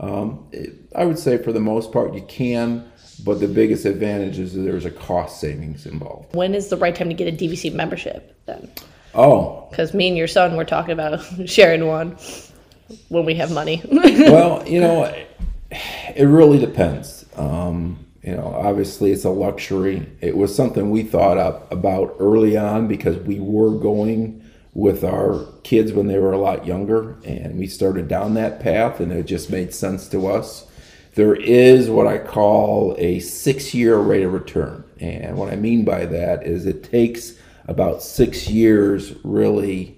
um, 0.00 0.48
it, 0.52 0.74
I 0.94 1.04
would 1.04 1.18
say 1.18 1.36
for 1.36 1.52
the 1.52 1.60
most 1.60 1.92
part 1.92 2.14
you 2.14 2.22
can. 2.22 2.90
But 3.24 3.40
the 3.40 3.48
biggest 3.48 3.84
advantage 3.84 4.38
is 4.38 4.54
that 4.54 4.60
there's 4.60 4.84
a 4.84 4.92
cost 4.92 5.40
savings 5.40 5.86
involved. 5.86 6.36
When 6.36 6.54
is 6.54 6.68
the 6.68 6.76
right 6.76 6.94
time 6.94 7.08
to 7.08 7.14
get 7.14 7.26
a 7.26 7.36
DVC 7.36 7.74
membership 7.74 8.40
then? 8.46 8.70
Oh, 9.14 9.66
Because 9.70 9.94
me 9.94 10.08
and 10.08 10.16
your 10.16 10.28
son 10.28 10.56
were 10.56 10.64
talking 10.64 10.92
about 10.92 11.20
sharing 11.46 11.86
one 11.86 12.16
when 13.08 13.24
we 13.24 13.34
have 13.34 13.52
money. 13.52 13.82
well, 13.90 14.66
you 14.68 14.80
know, 14.80 15.04
it 15.70 16.24
really 16.24 16.58
depends. 16.58 17.26
Um, 17.36 18.04
you 18.22 18.34
know, 18.34 18.46
obviously 18.46 19.12
it's 19.12 19.24
a 19.24 19.30
luxury. 19.30 20.06
It 20.20 20.36
was 20.36 20.54
something 20.54 20.90
we 20.90 21.02
thought 21.02 21.38
up 21.38 21.70
about 21.72 22.16
early 22.18 22.56
on 22.56 22.88
because 22.88 23.16
we 23.18 23.40
were 23.40 23.78
going 23.78 24.44
with 24.74 25.02
our 25.02 25.46
kids 25.64 25.92
when 25.92 26.06
they 26.06 26.18
were 26.18 26.32
a 26.32 26.38
lot 26.38 26.66
younger, 26.66 27.16
and 27.24 27.58
we 27.58 27.66
started 27.66 28.06
down 28.06 28.34
that 28.34 28.60
path, 28.60 29.00
and 29.00 29.10
it 29.10 29.24
just 29.24 29.50
made 29.50 29.74
sense 29.74 30.08
to 30.08 30.26
us. 30.28 30.66
There 31.14 31.34
is 31.34 31.90
what 31.90 32.06
I 32.06 32.18
call 32.18 32.94
a 32.98 33.18
six-year 33.18 33.96
rate 33.96 34.22
of 34.22 34.32
return, 34.32 34.84
and 35.00 35.36
what 35.36 35.52
I 35.52 35.56
mean 35.56 35.84
by 35.84 36.06
that 36.06 36.46
is 36.46 36.64
it 36.64 36.84
takes 36.84 37.34
about 37.68 38.02
six 38.02 38.48
years 38.48 39.14
really 39.22 39.96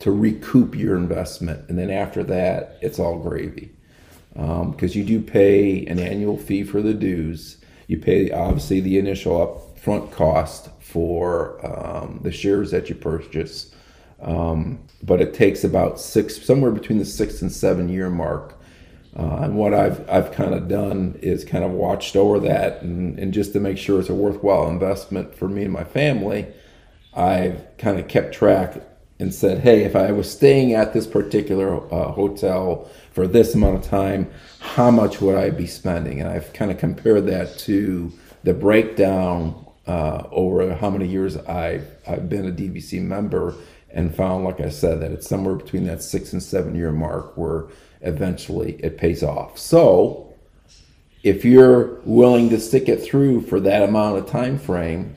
to 0.00 0.10
recoup 0.10 0.74
your 0.74 0.96
investment, 0.96 1.68
and 1.68 1.78
then 1.78 1.90
after 1.90 2.24
that, 2.24 2.78
it's 2.80 2.98
all 2.98 3.20
gravy 3.20 3.70
because 4.34 4.96
you 4.96 5.04
do 5.04 5.20
pay 5.20 5.86
an 5.86 5.98
annual 5.98 6.36
fee 6.36 6.64
for 6.64 6.82
the 6.82 6.94
dues. 6.94 7.58
You 7.86 7.98
pay 7.98 8.30
obviously 8.30 8.80
the 8.80 8.98
initial 8.98 9.38
upfront 9.76 10.10
cost 10.10 10.70
for 10.80 11.64
um, 11.64 12.20
the 12.22 12.32
shares 12.32 12.70
that 12.70 12.88
you 12.88 12.94
purchase, 12.94 13.74
um, 14.20 14.80
but 15.02 15.20
it 15.20 15.34
takes 15.34 15.64
about 15.64 16.00
six, 16.00 16.42
somewhere 16.42 16.70
between 16.70 16.98
the 16.98 17.04
six 17.04 17.42
and 17.42 17.52
seven 17.52 17.88
year 17.88 18.10
mark. 18.10 18.58
Uh, 19.14 19.40
and 19.42 19.56
what 19.56 19.74
I've 19.74 20.08
I've 20.08 20.32
kind 20.32 20.54
of 20.54 20.68
done 20.68 21.18
is 21.20 21.44
kind 21.44 21.64
of 21.64 21.70
watched 21.72 22.16
over 22.16 22.40
that, 22.40 22.80
and, 22.80 23.18
and 23.18 23.34
just 23.34 23.52
to 23.52 23.60
make 23.60 23.76
sure 23.76 24.00
it's 24.00 24.08
a 24.08 24.14
worthwhile 24.14 24.68
investment 24.68 25.34
for 25.34 25.48
me 25.48 25.64
and 25.64 25.72
my 25.72 25.84
family, 25.84 26.46
I've 27.14 27.64
kind 27.78 27.98
of 27.98 28.08
kept 28.08 28.34
track 28.34 28.82
and 29.18 29.32
said, 29.32 29.58
hey, 29.58 29.84
if 29.84 29.94
I 29.94 30.10
was 30.12 30.30
staying 30.30 30.74
at 30.74 30.92
this 30.92 31.06
particular 31.06 31.76
uh, 31.94 32.10
hotel 32.10 32.90
for 33.12 33.26
this 33.26 33.54
amount 33.54 33.76
of 33.76 33.82
time, 33.88 34.30
how 34.58 34.90
much 34.90 35.20
would 35.20 35.36
I 35.36 35.50
be 35.50 35.66
spending? 35.66 36.20
And 36.20 36.28
I've 36.28 36.52
kind 36.52 36.70
of 36.70 36.78
compared 36.78 37.26
that 37.26 37.56
to 37.60 38.12
the 38.42 38.54
breakdown 38.54 39.64
uh, 39.86 40.24
over 40.30 40.74
how 40.74 40.90
many 40.90 41.06
years 41.06 41.36
I've, 41.36 41.86
I've 42.06 42.28
been 42.28 42.48
a 42.48 42.52
DVC 42.52 43.00
member 43.00 43.54
and 43.90 44.14
found, 44.14 44.44
like 44.44 44.60
I 44.60 44.70
said, 44.70 45.00
that 45.00 45.12
it's 45.12 45.28
somewhere 45.28 45.54
between 45.54 45.84
that 45.84 46.02
six 46.02 46.32
and 46.32 46.42
seven 46.42 46.74
year 46.74 46.92
mark 46.92 47.36
where 47.36 47.66
eventually 48.00 48.72
it 48.82 48.96
pays 48.96 49.22
off. 49.22 49.58
So 49.58 50.34
if 51.22 51.44
you're 51.44 52.00
willing 52.00 52.48
to 52.50 52.58
stick 52.58 52.88
it 52.88 53.02
through 53.02 53.42
for 53.42 53.60
that 53.60 53.82
amount 53.82 54.18
of 54.18 54.26
time 54.26 54.58
frame, 54.58 55.14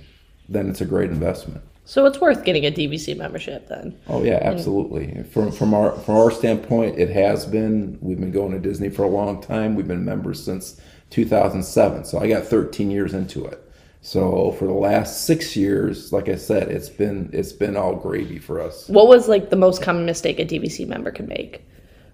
then 0.48 0.70
it's 0.70 0.82
a 0.82 0.86
great 0.86 1.10
investment. 1.10 1.64
So 1.86 2.08
it's 2.08 2.20
worth 2.20 2.44
getting 2.44 2.66
a 2.66 2.72
DVC 2.72 3.16
membership 3.16 3.68
then. 3.68 3.98
Oh 4.08 4.24
yeah, 4.24 4.40
absolutely. 4.42 5.24
From 5.32 5.52
from 5.52 5.74
our 5.76 5.92
from 5.92 6.18
our 6.18 6.32
standpoint, 6.32 6.98
it 6.98 7.10
has 7.10 7.46
been. 7.46 8.00
We've 8.02 8.20
been 8.20 8.32
going 8.32 8.52
to 8.54 8.60
Disney 8.60 8.90
for 8.90 9.04
a 9.04 9.08
long 9.08 9.40
time. 9.40 9.76
We've 9.76 9.88
been 9.88 10.04
members 10.04 10.44
since 10.44 10.82
2007. 11.12 12.06
So 12.06 12.20
I 12.20 12.28
got 12.28 12.44
13 12.44 12.90
years 12.90 13.14
into 13.14 13.46
it. 13.46 13.62
So 14.02 14.52
for 14.54 14.66
the 14.66 14.74
last 14.74 15.26
six 15.26 15.56
years, 15.56 16.12
like 16.12 16.28
I 16.28 16.36
said, 16.36 16.70
it's 16.70 16.90
been 16.90 17.30
it's 17.32 17.52
been 17.52 17.78
all 17.78 17.96
gravy 17.96 18.40
for 18.40 18.60
us. 18.60 18.90
What 18.90 19.08
was 19.08 19.28
like 19.28 19.52
the 19.52 19.56
most 19.56 19.84
common 19.84 20.06
mistake 20.06 20.40
a 20.40 20.46
DVC 20.46 20.88
member 20.88 21.12
can 21.12 21.28
make 21.28 21.64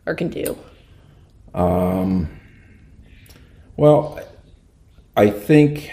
or 0.06 0.16
can 0.16 0.28
do? 0.30 0.58
Um. 1.54 2.30
Well, 3.78 4.20
I 5.16 5.30
think 5.30 5.92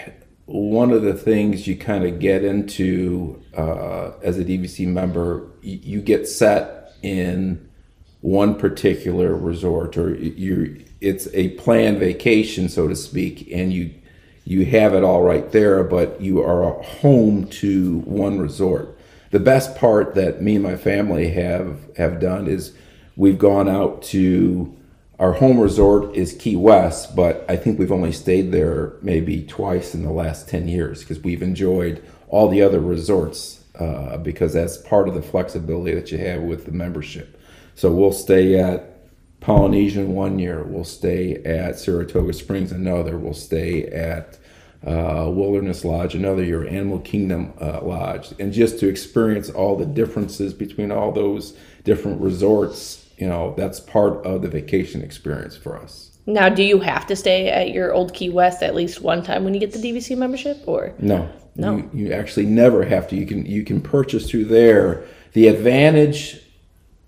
one 0.51 0.89
of 0.91 1.03
the 1.03 1.13
things 1.13 1.67
you 1.67 1.77
kind 1.77 2.03
of 2.03 2.17
get 2.19 2.43
into 2.43 3.39
uh, 3.55 4.11
as 4.23 4.39
a 4.39 4.43
DVC 4.43 4.87
member, 4.87 5.47
you, 5.61 5.79
you 5.83 6.01
get 6.01 6.27
set 6.27 6.93
in 7.03 7.69
one 8.21 8.55
particular 8.55 9.35
resort, 9.35 9.95
or 9.95 10.15
you 10.15 10.83
it's 11.01 11.27
a 11.33 11.49
planned 11.49 11.99
vacation, 11.99 12.67
so 12.67 12.87
to 12.87 12.95
speak, 12.95 13.47
and 13.51 13.71
you 13.71 13.93
you 14.43 14.65
have 14.65 14.95
it 14.95 15.03
all 15.03 15.21
right 15.21 15.51
there, 15.51 15.83
but 15.83 16.19
you 16.19 16.41
are 16.41 16.81
home 16.81 17.47
to 17.47 17.99
one 17.99 18.39
resort. 18.39 18.97
The 19.29 19.39
best 19.39 19.75
part 19.75 20.15
that 20.15 20.41
me 20.41 20.55
and 20.55 20.63
my 20.63 20.75
family 20.75 21.29
have 21.29 21.95
have 21.95 22.19
done 22.19 22.47
is 22.47 22.73
we've 23.15 23.37
gone 23.37 23.69
out 23.69 24.01
to 24.03 24.75
our 25.19 25.33
home 25.33 25.59
resort 25.59 26.15
is 26.15 26.33
Key 26.33 26.55
West, 26.55 27.13
but 27.13 27.45
I 27.49 27.57
think 27.57 27.77
we've 27.77 27.91
only 27.91 28.13
stayed 28.13 28.53
there 28.53 28.93
maybe 29.01 29.43
twice 29.43 29.93
in 29.93 30.03
the 30.03 30.11
last 30.11 30.47
10 30.47 30.69
years 30.69 31.01
because 31.01 31.19
we've 31.19 31.41
enjoyed 31.41 32.01
all 32.29 32.47
the 32.47 32.61
other 32.61 32.79
resorts 32.79 33.61
uh, 33.77 34.17
because 34.17 34.53
that's 34.53 34.77
part 34.77 35.09
of 35.09 35.15
the 35.15 35.21
flexibility 35.21 35.93
that 35.93 36.11
you 36.11 36.17
have 36.19 36.41
with 36.41 36.65
the 36.65 36.71
membership. 36.71 37.37
So 37.75 37.91
we'll 37.91 38.13
stay 38.13 38.57
at 38.59 38.95
Polynesian 39.41 40.13
one 40.13 40.39
year, 40.39 40.63
we'll 40.63 40.83
stay 40.83 41.35
at 41.43 41.77
Saratoga 41.77 42.33
Springs 42.33 42.71
another, 42.71 43.17
we'll 43.17 43.33
stay 43.33 43.85
at 43.85 44.37
uh, 44.85 45.29
Wilderness 45.29 45.83
Lodge 45.83 46.15
another 46.15 46.43
year, 46.43 46.65
Animal 46.67 46.99
Kingdom 46.99 47.53
uh, 47.59 47.81
Lodge, 47.81 48.33
and 48.39 48.53
just 48.53 48.79
to 48.79 48.87
experience 48.87 49.49
all 49.49 49.75
the 49.75 49.85
differences 49.85 50.53
between 50.53 50.91
all 50.91 51.11
those 51.11 51.57
different 51.83 52.21
resorts, 52.21 52.98
you 53.19 53.27
know, 53.27 53.53
that's 53.57 53.79
part 53.79 54.25
of 54.25 54.41
the 54.41 54.47
vacation 54.47 55.01
experience 55.01 55.55
for 55.55 55.77
us. 55.77 56.17
Now, 56.25 56.47
do 56.47 56.63
you 56.63 56.79
have 56.79 57.07
to 57.07 57.15
stay 57.15 57.49
at 57.49 57.71
your 57.71 57.93
old 57.93 58.13
Key 58.13 58.29
West 58.29 58.63
at 58.63 58.75
least 58.75 59.01
one 59.01 59.23
time 59.23 59.43
when 59.43 59.53
you 59.53 59.59
get 59.59 59.73
the 59.73 59.79
DVC 59.79 60.17
membership 60.17 60.63
or? 60.67 60.93
No, 60.99 61.29
No. 61.55 61.77
You, 61.77 61.89
you 61.93 62.13
actually 62.13 62.45
never 62.45 62.85
have 62.85 63.07
to. 63.09 63.15
You 63.15 63.25
can 63.25 63.45
you 63.45 63.63
can 63.63 63.81
purchase 63.81 64.29
through 64.29 64.45
there. 64.45 65.05
The 65.33 65.47
advantage 65.47 66.41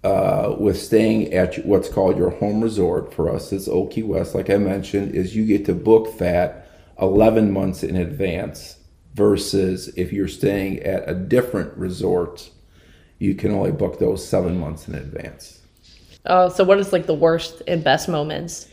uh, 0.03 0.55
with 0.57 0.79
staying 0.79 1.33
at 1.33 1.63
what's 1.65 1.87
called 1.87 2.17
your 2.17 2.31
home 2.31 2.61
resort 2.61 3.13
for 3.13 3.29
us 3.29 3.53
is 3.53 3.67
Old 3.67 3.91
Key 3.91 4.03
West, 4.03 4.33
like 4.33 4.49
I 4.49 4.57
mentioned, 4.57 5.13
is 5.13 5.35
you 5.35 5.45
get 5.45 5.65
to 5.65 5.73
book 5.75 6.17
that 6.17 6.67
11 6.99 7.51
months 7.51 7.83
in 7.83 7.95
advance 7.95 8.77
versus 9.13 9.89
if 9.89 10.11
you're 10.11 10.27
staying 10.27 10.79
at 10.79 11.07
a 11.07 11.13
different 11.13 11.77
resort, 11.77 12.49
you 13.19 13.35
can 13.35 13.51
only 13.51 13.71
book 13.71 13.99
those 13.99 14.27
seven 14.27 14.59
months 14.59 14.87
in 14.87 14.95
advance. 14.95 15.60
Oh, 16.25 16.49
so 16.49 16.63
what 16.63 16.79
is 16.79 16.93
like 16.93 17.05
the 17.05 17.13
worst 17.13 17.61
and 17.67 17.83
best 17.83 18.07
moments 18.07 18.67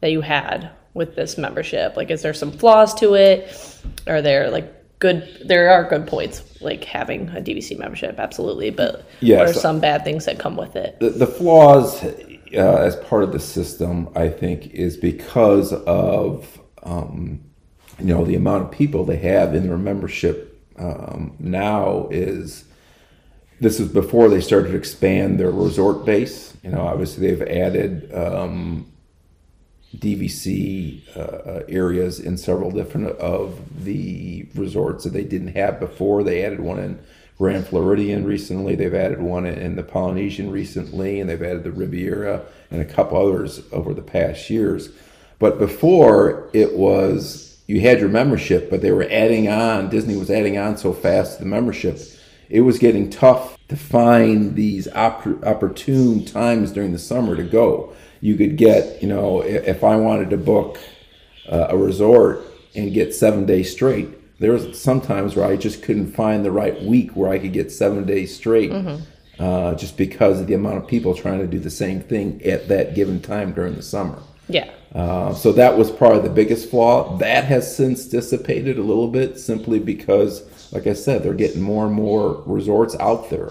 that 0.00 0.10
you 0.10 0.20
had 0.20 0.70
with 0.94 1.16
this 1.16 1.36
membership? 1.36 1.96
Like, 1.96 2.10
is 2.10 2.22
there 2.22 2.34
some 2.34 2.52
flaws 2.52 2.94
to 2.94 3.14
it? 3.14 3.78
Are 4.06 4.22
there 4.22 4.50
like 4.50 4.98
good? 4.98 5.42
There 5.44 5.70
are 5.70 5.84
good 5.84 6.06
points 6.06 6.60
like 6.60 6.84
having 6.84 7.28
a 7.30 7.40
DVC 7.40 7.78
membership, 7.78 8.18
absolutely. 8.18 8.70
But 8.70 9.04
yeah, 9.20 9.38
what 9.38 9.48
are 9.48 9.52
some 9.52 9.80
bad 9.80 10.04
things 10.04 10.24
that 10.24 10.38
come 10.38 10.56
with 10.56 10.76
it? 10.76 10.98
the, 11.00 11.10
the 11.10 11.26
flaws 11.26 12.02
uh, 12.02 12.76
as 12.76 12.96
part 12.96 13.22
of 13.22 13.32
the 13.32 13.40
system, 13.40 14.08
I 14.14 14.28
think, 14.28 14.68
is 14.68 14.96
because 14.96 15.72
of 15.72 16.60
um, 16.82 17.40
you 17.98 18.06
know 18.06 18.24
the 18.24 18.36
amount 18.36 18.64
of 18.64 18.70
people 18.70 19.04
they 19.04 19.18
have 19.18 19.54
in 19.54 19.66
their 19.68 19.78
membership 19.78 20.62
um, 20.78 21.34
now 21.38 22.08
is 22.10 22.64
this 23.64 23.80
is 23.80 23.88
before 23.88 24.28
they 24.28 24.40
started 24.40 24.70
to 24.70 24.76
expand 24.76 25.40
their 25.40 25.50
resort 25.50 26.04
base. 26.04 26.56
You 26.62 26.70
know, 26.70 26.82
obviously 26.82 27.26
they've 27.26 27.48
added 27.48 28.14
um, 28.14 28.92
DVC 29.96 31.16
uh, 31.16 31.20
uh, 31.20 31.62
areas 31.68 32.20
in 32.20 32.36
several 32.36 32.70
different 32.70 33.08
of 33.18 33.84
the 33.84 34.46
resorts 34.54 35.04
that 35.04 35.12
they 35.12 35.24
didn't 35.24 35.54
have 35.54 35.80
before. 35.80 36.22
They 36.22 36.44
added 36.44 36.60
one 36.60 36.78
in 36.78 37.02
Grand 37.38 37.66
Floridian 37.66 38.24
recently. 38.24 38.76
They've 38.76 38.94
added 38.94 39.20
one 39.20 39.46
in 39.46 39.76
the 39.76 39.82
Polynesian 39.82 40.50
recently, 40.50 41.18
and 41.18 41.28
they've 41.28 41.42
added 41.42 41.64
the 41.64 41.72
Riviera 41.72 42.42
and 42.70 42.80
a 42.80 42.84
couple 42.84 43.18
others 43.18 43.62
over 43.72 43.94
the 43.94 44.02
past 44.02 44.50
years. 44.50 44.90
But 45.38 45.58
before 45.58 46.50
it 46.52 46.76
was 46.76 47.44
you 47.66 47.80
had 47.80 48.00
your 48.00 48.10
membership, 48.10 48.68
but 48.68 48.82
they 48.82 48.92
were 48.92 49.06
adding 49.10 49.48
on. 49.48 49.88
Disney 49.88 50.16
was 50.16 50.30
adding 50.30 50.58
on 50.58 50.76
so 50.76 50.92
fast 50.92 51.38
the 51.38 51.46
membership, 51.46 51.98
it 52.48 52.60
was 52.62 52.78
getting 52.78 53.10
tough 53.10 53.58
to 53.68 53.76
find 53.76 54.54
these 54.56 54.88
opp- 54.88 55.44
opportune 55.44 56.24
times 56.24 56.72
during 56.72 56.92
the 56.92 56.98
summer 56.98 57.36
to 57.36 57.42
go. 57.42 57.92
You 58.20 58.36
could 58.36 58.56
get, 58.56 59.02
you 59.02 59.08
know, 59.08 59.42
if 59.42 59.84
I 59.84 59.96
wanted 59.96 60.30
to 60.30 60.36
book 60.36 60.78
uh, 61.48 61.66
a 61.70 61.76
resort 61.76 62.40
and 62.74 62.92
get 62.92 63.14
seven 63.14 63.46
days 63.46 63.70
straight. 63.70 64.38
There 64.40 64.52
was 64.52 64.80
sometimes 64.80 65.36
where 65.36 65.46
I 65.46 65.56
just 65.56 65.82
couldn't 65.82 66.12
find 66.12 66.44
the 66.44 66.50
right 66.50 66.82
week 66.82 67.12
where 67.12 67.30
I 67.30 67.38
could 67.38 67.52
get 67.52 67.70
seven 67.70 68.04
days 68.04 68.34
straight, 68.34 68.72
uh, 69.38 69.74
just 69.74 69.96
because 69.96 70.40
of 70.40 70.46
the 70.46 70.54
amount 70.54 70.78
of 70.78 70.86
people 70.88 71.14
trying 71.14 71.38
to 71.40 71.46
do 71.46 71.58
the 71.58 71.70
same 71.70 72.00
thing 72.00 72.42
at 72.44 72.68
that 72.68 72.94
given 72.94 73.20
time 73.20 73.52
during 73.52 73.76
the 73.76 73.82
summer. 73.82 74.18
Yeah. 74.48 74.70
Uh, 74.94 75.34
so 75.34 75.52
that 75.52 75.76
was 75.76 75.90
probably 75.90 76.22
the 76.22 76.34
biggest 76.34 76.70
flaw. 76.70 77.16
That 77.16 77.44
has 77.44 77.74
since 77.74 78.06
dissipated 78.06 78.78
a 78.78 78.82
little 78.82 79.08
bit, 79.08 79.38
simply 79.38 79.78
because, 79.78 80.72
like 80.72 80.86
I 80.86 80.92
said, 80.92 81.22
they're 81.22 81.34
getting 81.34 81.62
more 81.62 81.86
and 81.86 81.94
more 81.94 82.42
resorts 82.46 82.94
out 83.00 83.30
there. 83.30 83.50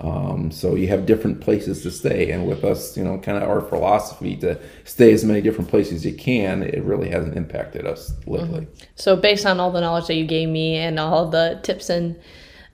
Um, 0.00 0.50
so 0.50 0.74
you 0.74 0.88
have 0.88 1.06
different 1.06 1.40
places 1.40 1.82
to 1.82 1.90
stay, 1.90 2.32
and 2.32 2.46
with 2.46 2.64
us, 2.64 2.96
you 2.96 3.04
know, 3.04 3.18
kind 3.18 3.38
of 3.38 3.48
our 3.48 3.60
philosophy 3.60 4.36
to 4.38 4.58
stay 4.84 5.12
as 5.12 5.24
many 5.24 5.40
different 5.40 5.70
places 5.70 5.94
as 5.94 6.06
you 6.06 6.14
can, 6.14 6.62
it 6.62 6.82
really 6.82 7.08
hasn't 7.08 7.36
impacted 7.36 7.86
us 7.86 8.12
lately. 8.26 8.66
So, 8.96 9.14
based 9.14 9.46
on 9.46 9.60
all 9.60 9.70
the 9.70 9.80
knowledge 9.80 10.08
that 10.08 10.16
you 10.16 10.26
gave 10.26 10.48
me 10.48 10.76
and 10.76 10.98
all 10.98 11.28
the 11.30 11.60
tips 11.62 11.88
and 11.88 12.18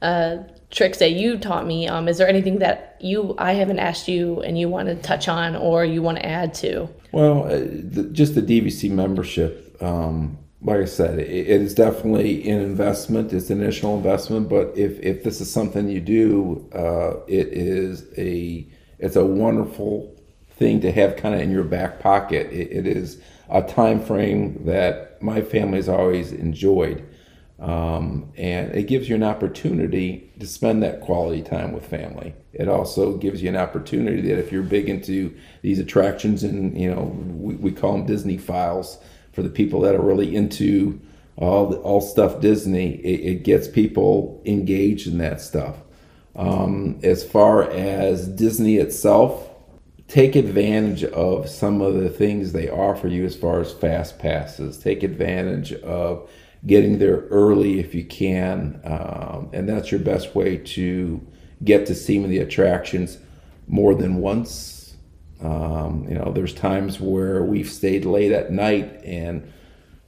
uh, 0.01 0.39
tricks 0.71 0.99
that 0.99 1.13
you 1.13 1.39
taught 1.39 1.67
me, 1.67 1.87
um, 1.87 2.09
is 2.09 2.17
there 2.17 2.29
anything 2.29 2.61
that 2.61 2.97
you 3.01 3.35
I 3.37 3.53
haven't 3.53 3.79
asked 3.79 4.09
you 4.09 4.41
and 4.41 4.59
you 4.59 4.69
want 4.69 4.89
to 4.89 4.95
touch 4.95 5.29
on 5.29 5.55
or 5.55 5.85
you 5.85 6.01
want 6.01 6.19
to 6.19 6.27
add 6.27 6.55
to? 6.55 6.89
Well, 7.13 7.47
uh, 7.47 8.03
just 8.13 8.35
the 8.35 8.43
DVC 8.43 8.91
membership, 8.91 9.77
um, 9.83 10.39
like 10.61 10.81
I 10.81 10.85
said, 10.85 11.19
it, 11.19 11.29
is 11.31 11.75
definitely 11.75 12.49
an 12.51 12.61
investment. 12.61 13.33
It's 13.33 13.51
an 13.51 13.63
initial 13.63 13.97
investment, 13.97 14.49
but 14.49 14.77
if, 14.77 14.99
if 15.01 15.23
this 15.23 15.41
is 15.41 15.51
something 15.51 15.89
you 15.89 16.01
do, 16.01 16.69
uh, 16.75 17.21
it 17.27 17.49
is 17.49 18.07
a 18.19 18.67
it's 18.99 19.15
a 19.15 19.25
wonderful 19.25 20.15
thing 20.51 20.81
to 20.81 20.91
have 20.91 21.17
kind 21.17 21.35
of 21.35 21.41
in 21.41 21.53
your 21.53 21.65
back 21.65 22.01
pocket. 22.01 22.49
It, 22.53 22.73
it 22.73 22.87
is 22.87 23.21
a 23.49 23.63
time 23.63 24.01
frame 24.01 24.65
that 24.67 25.23
my 25.23 25.41
family 25.41 25.79
has 25.79 25.89
always 25.89 26.33
enjoyed. 26.33 27.07
Um, 27.59 28.33
and 28.37 28.73
it 28.73 28.85
gives 28.85 29.09
you 29.09 29.17
an 29.17 29.25
opportunity 29.25 30.31
to 30.39 30.47
spend 30.47 30.83
that 30.85 31.01
quality 31.01 31.43
time 31.43 31.73
with 31.73 31.85
family. 31.85 32.35
It 32.53 32.69
also 32.69 33.17
gives 33.17 33.43
you 33.43 33.49
an 33.49 33.57
opportunity 33.57 34.21
that 34.23 34.39
if 34.39 34.53
you're 34.53 34.63
big 34.63 34.89
into 34.89 35.37
these 35.63 35.81
attractions 35.81 36.45
and 36.45 36.81
you 36.81 36.89
know 36.89 37.13
we, 37.27 37.57
we 37.57 37.73
call 37.73 37.93
them 37.93 38.07
Disneyphiles 38.07 38.99
for 39.33 39.43
the 39.43 39.51
people 39.51 39.81
that 39.81 39.97
are 39.97 40.03
really 40.03 40.37
into 40.37 41.01
all 41.37 41.75
all 41.77 42.01
stuff 42.01 42.41
Disney, 42.41 42.95
it, 42.97 43.39
it 43.39 43.45
gets 43.45 43.67
people 43.67 44.41
engaged 44.47 45.09
in 45.09 45.19
that 45.19 45.41
stuff. 45.41 45.77
Um, 46.37 47.01
as 47.03 47.25
far 47.25 47.69
as 47.69 48.29
Disney 48.29 48.77
itself, 48.77 49.51
take 50.07 50.37
advantage 50.37 51.03
of 51.03 51.49
some 51.49 51.81
of 51.81 51.95
the 51.95 52.09
things 52.09 52.53
they 52.53 52.71
offer 52.71 53.09
you 53.09 53.25
as 53.25 53.35
far 53.35 53.61
as 53.61 53.73
fast 53.73 54.21
passes. 54.21 54.79
Take 54.79 55.03
advantage 55.03 55.73
of 55.73 56.31
getting 56.67 56.99
there 56.99 57.25
early 57.31 57.81
if 57.81 57.95
you 57.95 58.05
can, 58.05 58.81
um, 58.85 59.51
and 59.53 59.69
that's 59.69 59.91
your 59.91 60.01
best 60.01 60.35
way 60.35 60.57
to 60.57 61.25
get 61.65 61.87
to 61.87 61.95
see 61.95 62.25
the 62.25 62.39
attractions 62.39 63.19
more 63.67 63.95
than 63.95 64.17
once. 64.17 64.97
Um, 65.41 66.07
you 66.09 66.15
know, 66.15 66.33
there's 66.33 66.55
times 66.55 67.01
where 67.01 67.45
we've 67.45 67.71
stayed 67.71 68.05
late 68.05 68.33
at 68.33 68.51
night 68.51 69.01
and 69.05 69.53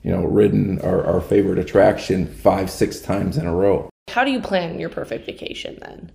you 0.03 0.11
know 0.11 0.25
ridden 0.25 0.81
our, 0.81 1.05
our 1.05 1.21
favorite 1.21 1.59
attraction 1.59 2.27
five, 2.27 2.71
six 2.71 3.01
times 3.01 3.37
in 3.37 3.47
a 3.47 3.55
row. 3.55 3.89
How 4.09 4.25
do 4.25 4.31
you 4.31 4.41
plan 4.41 4.81
your 4.81 4.89
perfect 4.89 5.27
vacation 5.27 5.79
then? 5.81 6.11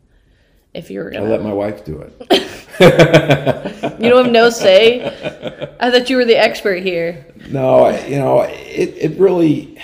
If 0.74 0.92
you're 0.92 1.10
gonna, 1.10 1.30
let 1.30 1.42
my 1.42 1.54
wife 1.54 1.86
do 1.86 2.02
it. 2.02 2.14
you 4.00 4.10
don't 4.10 4.26
have 4.26 4.34
no 4.34 4.50
say. 4.50 5.06
I 5.80 5.90
thought 5.90 6.10
you 6.10 6.18
were 6.18 6.26
the 6.26 6.38
expert 6.38 6.84
here. 6.84 7.26
No, 7.48 7.86
I, 7.86 8.06
you 8.06 8.18
know, 8.18 8.42
it, 8.42 8.94
it 8.98 9.18
really, 9.18 9.78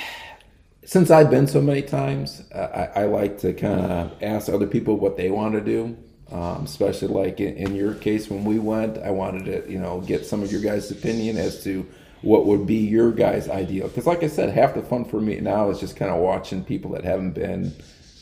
since 0.92 1.10
I've 1.10 1.30
been 1.30 1.48
so 1.48 1.62
many 1.62 1.84
times, 1.84 2.44
I, 2.54 2.90
I 2.96 3.06
like 3.06 3.38
to 3.40 3.54
kind 3.54 3.80
of 3.80 4.12
ask 4.22 4.50
other 4.50 4.68
people 4.68 4.98
what 4.98 5.16
they 5.16 5.32
want 5.32 5.54
to 5.54 5.62
do. 5.62 5.96
Um, 6.30 6.66
especially 6.66 7.08
like 7.08 7.40
in, 7.40 7.56
in 7.56 7.76
your 7.76 7.94
case, 7.94 8.30
when 8.30 8.44
we 8.44 8.60
went, 8.60 8.98
I 8.98 9.12
wanted 9.12 9.46
to, 9.46 9.72
you 9.72 9.80
know, 9.80 10.02
get 10.02 10.26
some 10.26 10.44
of 10.44 10.52
your 10.52 10.60
guys' 10.60 10.92
opinion 10.92 11.38
as 11.38 11.64
to 11.64 11.88
what 12.24 12.46
would 12.46 12.68
be 12.68 12.76
your 12.76 13.14
guys' 13.14 13.48
ideal. 13.48 13.88
Because, 13.88 14.06
like 14.06 14.22
I 14.22 14.28
said, 14.28 14.50
half 14.50 14.74
the 14.74 14.82
fun 14.82 15.06
for 15.06 15.22
me 15.22 15.40
now 15.40 15.70
is 15.70 15.80
just 15.80 15.96
kind 15.96 16.12
of 16.12 16.20
watching 16.20 16.62
people 16.62 16.92
that 16.92 17.06
haven't 17.06 17.36
been 17.36 17.74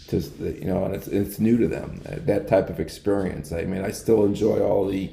to, 0.10 0.20
you 0.40 0.66
know, 0.66 0.86
and 0.86 0.94
it's 0.94 1.08
it's 1.08 1.40
new 1.40 1.58
to 1.58 1.68
them 1.68 2.02
that 2.06 2.48
type 2.48 2.70
of 2.70 2.80
experience. 2.80 3.52
I 3.52 3.64
mean, 3.64 3.84
I 3.84 3.90
still 3.90 4.26
enjoy 4.26 4.60
all 4.60 4.86
the 4.86 5.10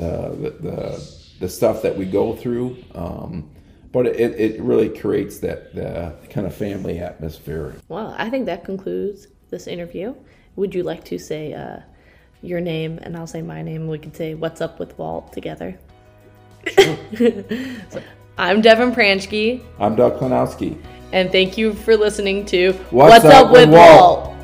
uh, 0.00 0.30
the, 0.30 0.56
the 0.60 1.10
the 1.38 1.48
stuff 1.48 1.82
that 1.82 1.96
we 1.96 2.04
go 2.04 2.34
through. 2.34 2.76
Um, 2.96 3.48
but 3.96 4.08
it, 4.08 4.38
it 4.38 4.60
really 4.60 4.90
creates 4.90 5.38
that 5.38 5.74
uh, 5.74 6.12
kind 6.28 6.46
of 6.46 6.54
family 6.54 6.98
atmosphere. 6.98 7.74
Well, 7.88 8.14
I 8.18 8.28
think 8.28 8.44
that 8.44 8.62
concludes 8.62 9.28
this 9.48 9.66
interview. 9.66 10.14
Would 10.56 10.74
you 10.74 10.82
like 10.82 11.02
to 11.04 11.18
say 11.18 11.54
uh, 11.54 11.78
your 12.42 12.60
name 12.60 12.98
and 13.00 13.16
I'll 13.16 13.26
say 13.26 13.40
my 13.40 13.62
name 13.62 13.80
and 13.80 13.90
we 13.90 13.98
can 13.98 14.12
say 14.12 14.34
what's 14.34 14.60
up 14.60 14.78
with 14.78 14.98
Walt 14.98 15.32
together? 15.32 15.78
So, 16.76 16.98
I'm 18.38 18.60
Devin 18.60 18.92
Pranchke 18.92 19.64
I'm 19.78 19.96
Doug 19.96 20.18
Klanowski. 20.18 20.78
and 21.12 21.32
thank 21.32 21.56
you 21.56 21.72
for 21.72 21.96
listening 21.96 22.44
to 22.46 22.72
What's 22.90 23.24
Up 23.24 23.50
with 23.50 23.70
Walt? 23.70 24.35